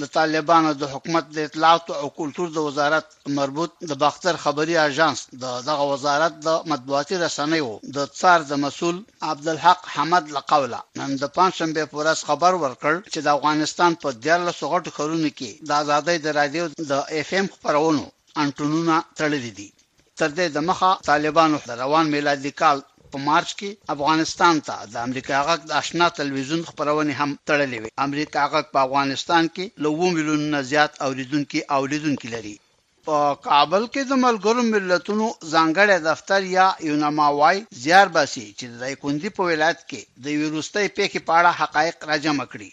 د 0.00 0.04
طالبانو 0.18 0.70
د 0.80 0.82
حکومت 0.94 1.24
د 1.36 1.38
اطلاعات 1.48 1.84
او 2.02 2.08
کلچر 2.18 2.46
د 2.52 2.58
وزارت 2.68 3.06
مربوط 3.38 3.70
د 3.90 3.92
باختر 4.02 4.34
خبري 4.44 4.74
اژانس 4.88 5.18
د 5.42 5.44
دغه 5.68 5.84
وزارت 5.92 6.32
د 6.46 6.48
مطبوعاتي 6.70 7.14
رسنیو 7.24 7.70
د 7.96 7.98
څار 8.18 8.40
د 8.50 8.52
مسول 8.64 8.96
عبدالحق 9.32 9.80
حمد 9.94 10.24
لقوله 10.36 10.78
نن 10.98 11.10
د 11.22 11.24
پنځشنبه 11.38 11.82
پورس 11.92 12.20
خبر 12.28 12.52
ورکړ 12.64 12.94
چې 13.12 13.20
د 13.22 13.28
افغانستان 13.38 13.90
په 14.02 14.08
13 14.26 14.54
سغټ 14.60 14.84
خورونه 14.94 15.28
کې 15.38 15.50
د 15.68 15.70
ازادۍ 15.82 16.16
د 16.24 16.26
رادیو 16.38 16.64
د 16.90 16.92
اف 17.20 17.30
ام 17.38 17.46
خبرونو 17.54 18.04
انټونونه 18.42 18.94
تړلې 19.18 19.52
دي 19.58 19.68
تر 20.20 20.28
دې 20.38 20.46
د 20.56 20.58
مخه 20.68 20.90
طالبانو 21.12 21.56
روان 21.82 22.04
میلادي 22.16 22.52
کال 22.60 22.78
په 23.12 23.18
مارچ 23.28 23.48
کې 23.58 23.70
افغانستان 23.94 24.54
ته 24.68 24.76
د 24.92 24.94
امریکا 25.06 25.36
غږ 25.48 25.60
د 25.66 25.70
آشنا 25.80 26.06
تلویزیون 26.20 26.62
خبرونه 26.68 27.12
هم 27.20 27.30
تړلې 27.48 27.78
وي 27.82 27.90
امریکا 28.06 28.42
غږ 28.52 28.64
په 28.74 28.78
افغانستان 28.86 29.44
کې 29.54 29.64
لوو 29.84 30.06
ملیون 30.16 30.42
نه 30.54 30.60
زیات 30.70 30.92
اوریدونکو 31.06 31.58
اوریدونکو 31.76 32.26
لري 32.34 32.56
په 33.06 33.16
کابل 33.48 33.82
کې 33.92 34.02
د 34.06 34.12
ملګرو 34.26 34.60
ملتونو 34.74 35.26
ځانګړی 35.52 35.96
دفتر 36.10 36.40
یا 36.56 36.66
یونما 36.88 37.26
وايي 37.38 37.58
زیار 37.84 38.06
باسي 38.16 38.46
چې 38.58 38.64
د 38.70 38.74
دایکندي 38.82 39.30
په 39.36 39.42
ولایت 39.50 39.80
کې 39.90 40.00
د 40.24 40.26
ویروستۍ 40.40 40.86
پیښې 40.96 41.18
په 41.26 41.32
اړه 41.38 41.58
حقایق 41.60 41.96
راجمع 42.10 42.46
کړي 42.52 42.70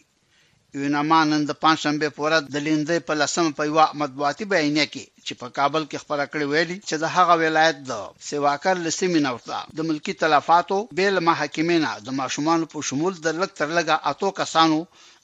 یونامان 0.82 1.26
نن 1.32 1.42
د 1.48 1.54
پنځشنبه 1.64 2.08
پورې 2.18 2.38
د 2.54 2.56
لیندې 2.68 3.00
په 3.10 3.14
لسم 3.22 3.46
په 3.58 3.64
یو 3.70 3.84
مطبوعاتي 4.02 4.46
بیانیه 4.54 4.86
کې 4.94 5.06
چې 5.26 5.34
په 5.42 5.48
کابل 5.58 5.84
کې 5.92 6.02
خبره 6.04 6.26
کړې 6.32 6.46
ویلي 6.54 6.78
چې 6.88 6.96
د 7.04 7.06
هغه 7.16 7.34
ولایت 7.42 7.78
د 7.90 8.00
سیواکر 8.30 8.76
لسمی 8.88 9.22
نورتا 9.26 9.60
د 9.80 9.86
ملکی 9.90 10.14
تلفاتو 10.24 10.78
بیل 11.02 11.22
محاکمینه 11.30 11.92
د 12.08 12.18
ماشومان 12.22 12.66
په 12.74 12.82
شمول 12.90 13.20
د 13.28 13.38
لک 13.42 13.54
تر 13.62 13.70
لګه 13.78 13.96
اتو 14.12 14.32
کسانو 14.42 14.80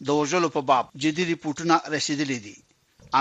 د 0.10 0.20
وژلو 0.20 0.50
په 0.58 0.64
باب 0.74 0.92
جدي 1.06 1.26
ریپورتونه 1.32 1.76
رسیدلې 1.96 2.40
دي 2.46 2.56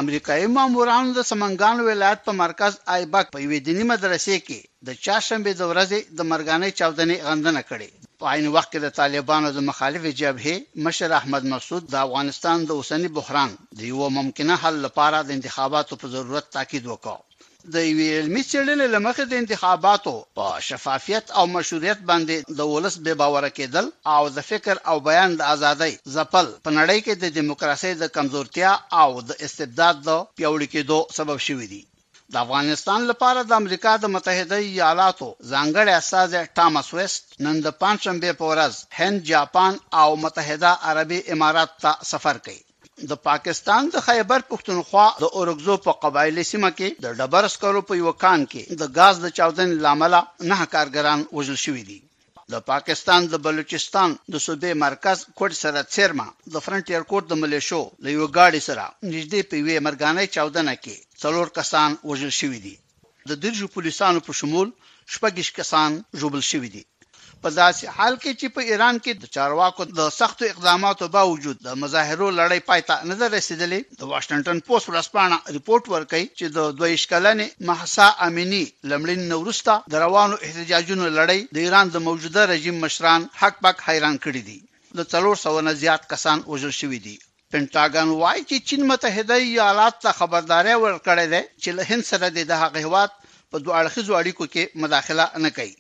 امریکایي 0.03 0.47
مامورانو 0.59 1.17
د 1.21 1.29
سمنګان 1.33 1.87
ولایت 1.91 2.21
په 2.29 2.33
مرکز 2.43 2.73
آیباک 2.99 3.33
په 3.37 3.43
یوې 3.47 3.59
دینی 3.71 3.89
مدرسې 3.93 4.47
کې 4.47 4.61
د 4.87 5.01
چاشنبه 5.07 5.59
د 5.63 5.73
ورځې 5.73 6.19
د 6.21 6.31
مرګانې 6.33 6.69
14 6.83 7.27
غندنه 7.31 7.65
کړې 7.71 7.98
په 8.23 8.27
عین 8.33 8.47
وخت 8.55 8.71
کې 8.71 8.81
د 8.83 8.89
طالبانو 9.01 9.49
د 9.53 9.59
مخالفه 9.71 10.11
جبهه 10.21 10.85
مشر 10.87 11.13
احمد 11.19 11.45
مسعود 11.51 11.85
د 11.91 11.95
افغانستان 12.07 12.65
د 12.65 12.71
اوسنی 12.79 13.11
بحران 13.19 13.51
د 13.79 13.81
یو 13.91 14.09
ممکنه 14.19 14.55
حل 14.63 14.77
لپاره 14.87 15.19
د 15.21 15.31
انتخاباتو 15.39 15.99
په 16.01 16.07
ضرورت 16.15 16.47
تاکید 16.57 16.85
وکړ 16.93 17.17
د 17.75 17.77
یوې 17.91 18.09
علمي 18.19 18.43
څېړنې 18.51 18.87
لمخې 18.95 19.25
د 19.29 19.35
انتخاباتو 19.43 20.15
په 20.37 20.47
شفافیت 20.69 21.25
او 21.39 21.45
مشروعیت 21.57 22.01
باندې 22.11 22.37
د 22.59 22.61
ولس 22.73 22.97
بے 23.07 23.15
باور 23.23 23.45
کېدل 23.59 23.87
او 24.15 24.23
د 24.37 24.47
فکر 24.51 24.77
او 24.91 24.97
بیان 25.11 25.31
د 25.37 25.43
ازادۍ 25.55 25.93
ځپل 26.15 26.47
په 26.65 26.71
نړۍ 26.79 26.99
کې 27.07 27.15
د 27.23 27.25
دیموکراسۍ 27.39 27.93
د 27.99 28.05
کمزورتیا 28.17 28.73
او 29.03 29.09
د 29.29 29.31
استبداد 29.47 29.97
د 30.09 30.11
پیوړ 30.37 30.61
کېدو 30.75 30.99
سبب 31.19 31.39
شوی 31.47 31.67
دی 31.75 31.83
د 32.35 32.37
افغانستان 32.47 33.01
لپاره 33.11 33.41
د 33.45 33.53
امریکا 33.63 33.93
د 34.01 34.07
متحده 34.15 34.57
ایالاتو 34.65 35.27
ځانګړی 35.53 35.93
استازی 36.01 36.41
ټامس 36.59 36.89
ویست 36.97 37.25
نن 37.47 37.55
د 37.67 37.69
پنځشنبه 37.83 38.31
په 38.41 38.45
ورځ 38.53 38.75
هند 38.99 39.19
جاپان 39.33 39.73
او 40.01 40.09
متحده 40.25 40.73
عربی 40.91 41.21
امارات 41.37 41.71
ته 41.85 41.93
سفر 42.11 42.41
کوي 42.49 42.61
د 43.13 43.19
پاکستان 43.29 43.89
د 43.95 44.05
خیبر 44.09 44.45
پښتونخوا 44.51 45.07
د 45.25 45.27
اورګزو 45.37 45.77
په 45.87 45.93
قبایلی 46.03 46.45
سیمه 46.51 46.71
کې 46.79 46.89
د 47.07 47.17
ډبر 47.23 47.49
سکرو 47.55 47.83
په 47.91 48.01
یو 48.03 48.13
کان 48.25 48.45
کې 48.53 48.79
د 48.83 48.93
غاز 48.99 49.25
د 49.25 49.35
چاودن 49.41 49.75
لامل 49.87 50.15
نه 50.51 50.61
کارګران 50.75 51.21
وژل 51.39 51.59
شوي 51.65 51.85
دي 51.91 51.99
د 52.53 52.65
پاکستان 52.73 53.31
د 53.33 53.43
بلوچستان 53.47 54.11
د 54.33 54.35
صوبې 54.47 54.73
مرکز 54.87 55.25
کوټ 55.39 55.61
سره 55.65 55.87
چیرما 55.97 56.29
د 56.53 56.67
فرنټیر 56.67 57.03
کوټ 57.13 57.25
د 57.33 57.43
ملیشو 57.45 57.83
له 58.05 58.11
یو 58.19 58.29
گاډي 58.39 58.61
سره 58.69 58.87
نږدې 58.87 59.41
په 59.51 59.57
وی 59.69 59.77
مرګانې 59.89 60.33
چاودنه 60.37 60.77
کې 60.85 60.99
څلور 61.25 61.47
کسان 61.59 61.91
وژل 62.11 62.33
شوی 62.41 62.59
دي 62.67 62.75
د 63.31 63.41
درجو 63.45 63.67
پولیسانو 63.77 64.21
په 64.27 64.33
شمول 64.41 64.69
شپږش 65.17 65.49
کسان 65.59 65.91
ژوبل 66.21 66.43
شوی 66.51 66.71
دي 66.77 66.83
په 67.43 67.51
داسې 67.61 67.85
حال 67.97 68.15
کې 68.23 68.33
چې 68.41 68.47
په 68.55 68.61
ایران 68.71 68.97
کې 69.05 69.13
د 69.23 69.33
چارواکو 69.35 69.83
د 69.99 70.13
سختو 70.19 70.43
اقداماتو 70.53 71.07
باوجود 71.17 71.57
د 71.67 71.77
مظاهرو 71.83 72.29
لړۍ 72.41 72.61
پای 72.69 72.83
ته 72.89 72.97
نه 73.09 73.27
رسیدلې 73.37 73.81
د 74.01 74.11
واشنگټن 74.13 74.59
پوسټ 74.67 74.87
ورسپانه 74.91 75.37
ریپورت 75.57 75.85
ورکړي 75.95 76.25
چې 76.39 76.47
د 76.57 76.61
دویش 76.79 77.05
کلنې 77.13 77.47
محسا 77.71 78.07
امینی 78.29 78.65
لمړین 78.91 79.21
نورستا 79.35 79.77
د 79.93 80.05
روانو 80.05 80.37
احتجاجونو 80.47 81.07
لړۍ 81.19 81.39
د 81.57 81.65
ایران 81.67 81.87
د 81.95 82.07
موجوده 82.09 82.43
رژیم 82.55 82.77
مشران 82.87 83.31
حق 83.43 83.63
پک 83.69 83.77
حیران 83.89 84.17
کړي 84.25 84.43
دي 84.49 84.59
د 85.01 85.15
300 85.17 85.65
نه 85.71 85.77
زیات 85.85 86.03
کسان 86.15 86.39
وژل 86.53 86.75
شوي 86.83 87.01
دي 87.07 87.17
پینټاګان 87.53 88.09
وایي 88.23 88.43
چې 88.49 88.57
چین 88.69 88.81
متحده 88.91 89.37
ایالات 89.49 89.95
ته 90.05 90.11
خبرداري 90.21 90.75
ورکړې 90.81 91.27
ده 91.33 91.41
چې 91.63 91.69
له 91.77 91.83
هند 91.91 92.03
سره 92.11 92.27
د 92.51 92.53
هغه 92.63 92.79
هواد 92.87 93.11
په 93.51 93.57
دوه 93.65 93.75
اړخیزو 93.81 94.19
اړیکو 94.21 94.45
کې 94.53 94.63
مداخله 94.83 95.25
نه 95.45 95.51
کوي 95.57 95.77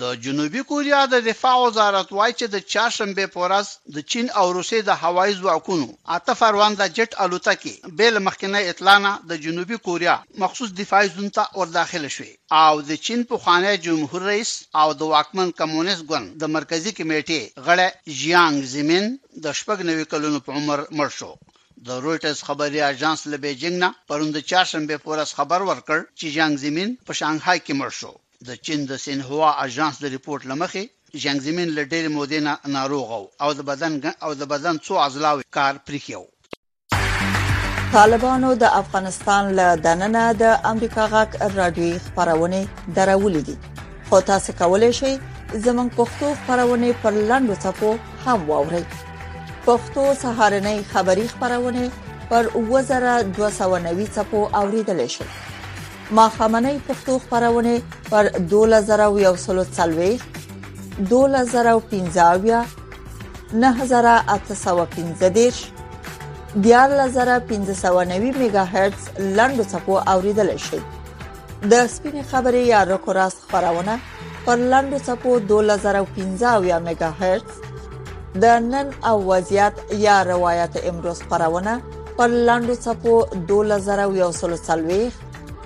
د 0.00 0.02
جنوبي 0.24 0.60
کوریا 0.68 0.98
د 1.12 1.16
دفاع 1.28 1.56
وزارت 1.62 2.12
وایي 2.18 2.34
چې 2.40 2.46
د 2.52 2.60
چاشنبه 2.74 3.24
پورز 3.32 3.70
د 3.96 4.04
چین 4.12 4.26
او 4.40 4.46
روسیې 4.56 4.80
د 4.84 4.90
هوایي 5.02 5.34
ځواکونو 5.40 5.88
اته 6.16 6.32
فروند 6.42 6.74
د 6.78 6.84
جټ 6.96 7.10
الوتکې 7.24 7.72
بیل 7.98 8.14
مخکنه 8.28 8.58
اعلان 8.68 9.04
د 9.30 9.42
جنوبي 9.44 9.78
کوریا 9.86 10.14
مخصوص 10.44 10.70
دفاعي 10.80 11.08
زون 11.16 11.28
ته 11.36 11.44
ور 11.58 11.68
داخله 11.76 12.08
شوې 12.16 12.32
او 12.66 12.74
د 12.90 13.02
چین 13.06 13.20
په 13.32 13.36
خانه 13.44 13.72
جمهور 13.86 14.22
رئیس 14.30 14.52
او 14.80 14.88
د 15.00 15.12
واکمن 15.12 15.52
کمونیست 15.60 16.02
ګوند 16.10 16.28
د 16.42 16.52
مرکزی 16.56 16.92
کمیټې 16.98 17.40
غړی 17.66 17.88
جیانګ 18.20 18.58
زمين 18.76 19.04
د 19.44 19.46
شپږ 19.60 19.78
نوي 19.90 20.04
کلونو 20.12 20.38
په 20.46 20.50
عمر 20.58 20.78
مړ 20.98 21.08
شو 21.18 21.32
د 21.86 21.88
رويټرز 22.04 22.40
خبري 22.48 22.80
اژانس 22.92 23.20
له 23.32 23.36
بیجینګ 23.44 23.76
نه 23.84 23.90
پروند 24.08 24.34
چاشنبه 24.50 24.96
پورس 25.06 25.30
خبر 25.40 25.60
ورکړ 25.70 25.98
چې 26.18 26.26
جانګ 26.38 26.52
زمين 26.66 26.88
په 27.06 27.12
شانګهای 27.20 27.58
کې 27.66 27.72
مړ 27.80 27.92
شو 28.00 28.12
د 28.46 28.54
چین 28.66 28.80
د 28.90 28.92
سینهوا 29.02 29.48
اژانس 29.64 29.98
د 30.04 30.10
ریپورت 30.14 30.44
لمخې 30.52 30.84
جنگ 31.24 31.42
زمين 31.46 31.68
له 31.76 31.82
ډېر 31.92 32.04
مودې 32.16 32.40
نه 32.46 32.54
ناروغ 32.76 33.08
او 33.44 33.50
د 33.58 33.66
بدن 33.70 33.94
او 34.28 34.30
د 34.40 34.48
بدن 34.52 34.74
څو 34.86 34.94
عضلات 35.06 35.38
کار 35.56 35.74
پرېښو 35.86 36.22
طالبانو 37.96 38.50
د 38.62 38.74
افغانستان 38.82 39.42
له 39.58 39.66
دننه 39.86 40.22
د 40.42 40.44
امریکا 40.72 41.04
غاک 41.12 41.30
رادیو 41.60 42.00
خبرونه 42.08 42.60
درولې 42.98 43.42
دي 43.50 43.56
خو 44.10 44.16
تاسو 44.32 44.50
کولای 44.62 44.92
شئ 45.00 45.12
زمون 45.68 45.88
پښتو 46.00 46.26
خبرونه 46.48 46.88
پر 47.06 47.12
لاندو 47.30 47.54
صفو 47.68 47.90
هم 48.26 48.38
واورئ 48.50 48.82
پښتو 49.68 50.04
سهارنۍ 50.24 50.78
خبری 50.92 51.26
خبرونه 51.36 51.84
پر 52.34 52.42
2290 52.58 54.10
صفو 54.20 54.40
اوریدل 54.64 55.00
شئ 55.16 55.26
ماخامنۍ 56.18 56.78
پښتو 56.88 57.12
خبرونه 57.28 57.74
پر 58.10 58.24
2140 58.28 60.18
2015 61.10 62.64
9815 63.62 65.46
10590 66.66 68.36
میگا 68.40 68.64
هرتز 68.74 69.02
لاندو 69.40 69.64
څپو 69.72 69.98
اوریدل 70.16 70.54
شي 70.66 70.80
د 71.70 71.86
سپینې 71.86 72.22
خبرې 72.30 72.62
یا 72.74 72.82
رکوراس 72.92 73.34
خبرونه 73.48 73.96
پر 74.46 74.56
لاندو 74.76 74.98
څپو 75.08 75.34
2015 75.56 76.78
میگا 76.90 77.10
هرتز 77.24 77.56
د 78.42 78.64
نن 78.68 78.90
او 79.08 79.16
وضعیت 79.26 79.74
یا 80.06 80.20
روایت 80.34 80.80
امروز 80.86 81.22
خبرونه 81.34 81.82
پر 82.16 82.28
لاندو 82.46 82.74
څپو 82.84 83.20
2140 83.56 85.10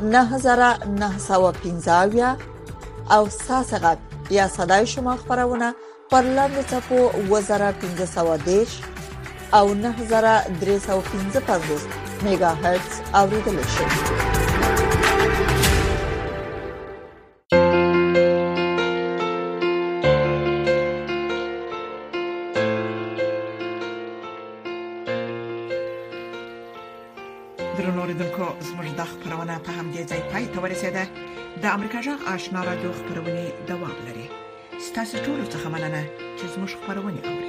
9915 0.01 2.37
او 3.11 3.29
ساسغت 3.29 3.99
یا 4.31 4.49
صداي 4.49 4.87
شما 4.87 5.17
خبرونه 5.17 5.75
پر 6.11 6.23
لاندې 6.23 6.63
صفو 6.71 7.11
2510 7.43 7.51
او 9.55 9.75
9315 9.75 11.79
میگا 12.23 12.49
هرتز 12.49 13.01
اوریدل 13.15 13.63
شي 13.63 13.87
د 31.67 31.69
امریکا 31.77 32.01
جغ 32.07 32.19
آشنا 32.35 32.61
رادیو 32.69 32.91
خبرونه 32.99 33.43
دوام 33.71 33.97
لري 34.09 34.27
ستاسو 34.89 35.17
ټول 35.27 35.41
څه 35.53 35.59
مننه 35.75 36.03
چې 36.39 36.45
زموږ 36.55 36.71
خبرونه 36.85 37.21
اوري 37.29 37.46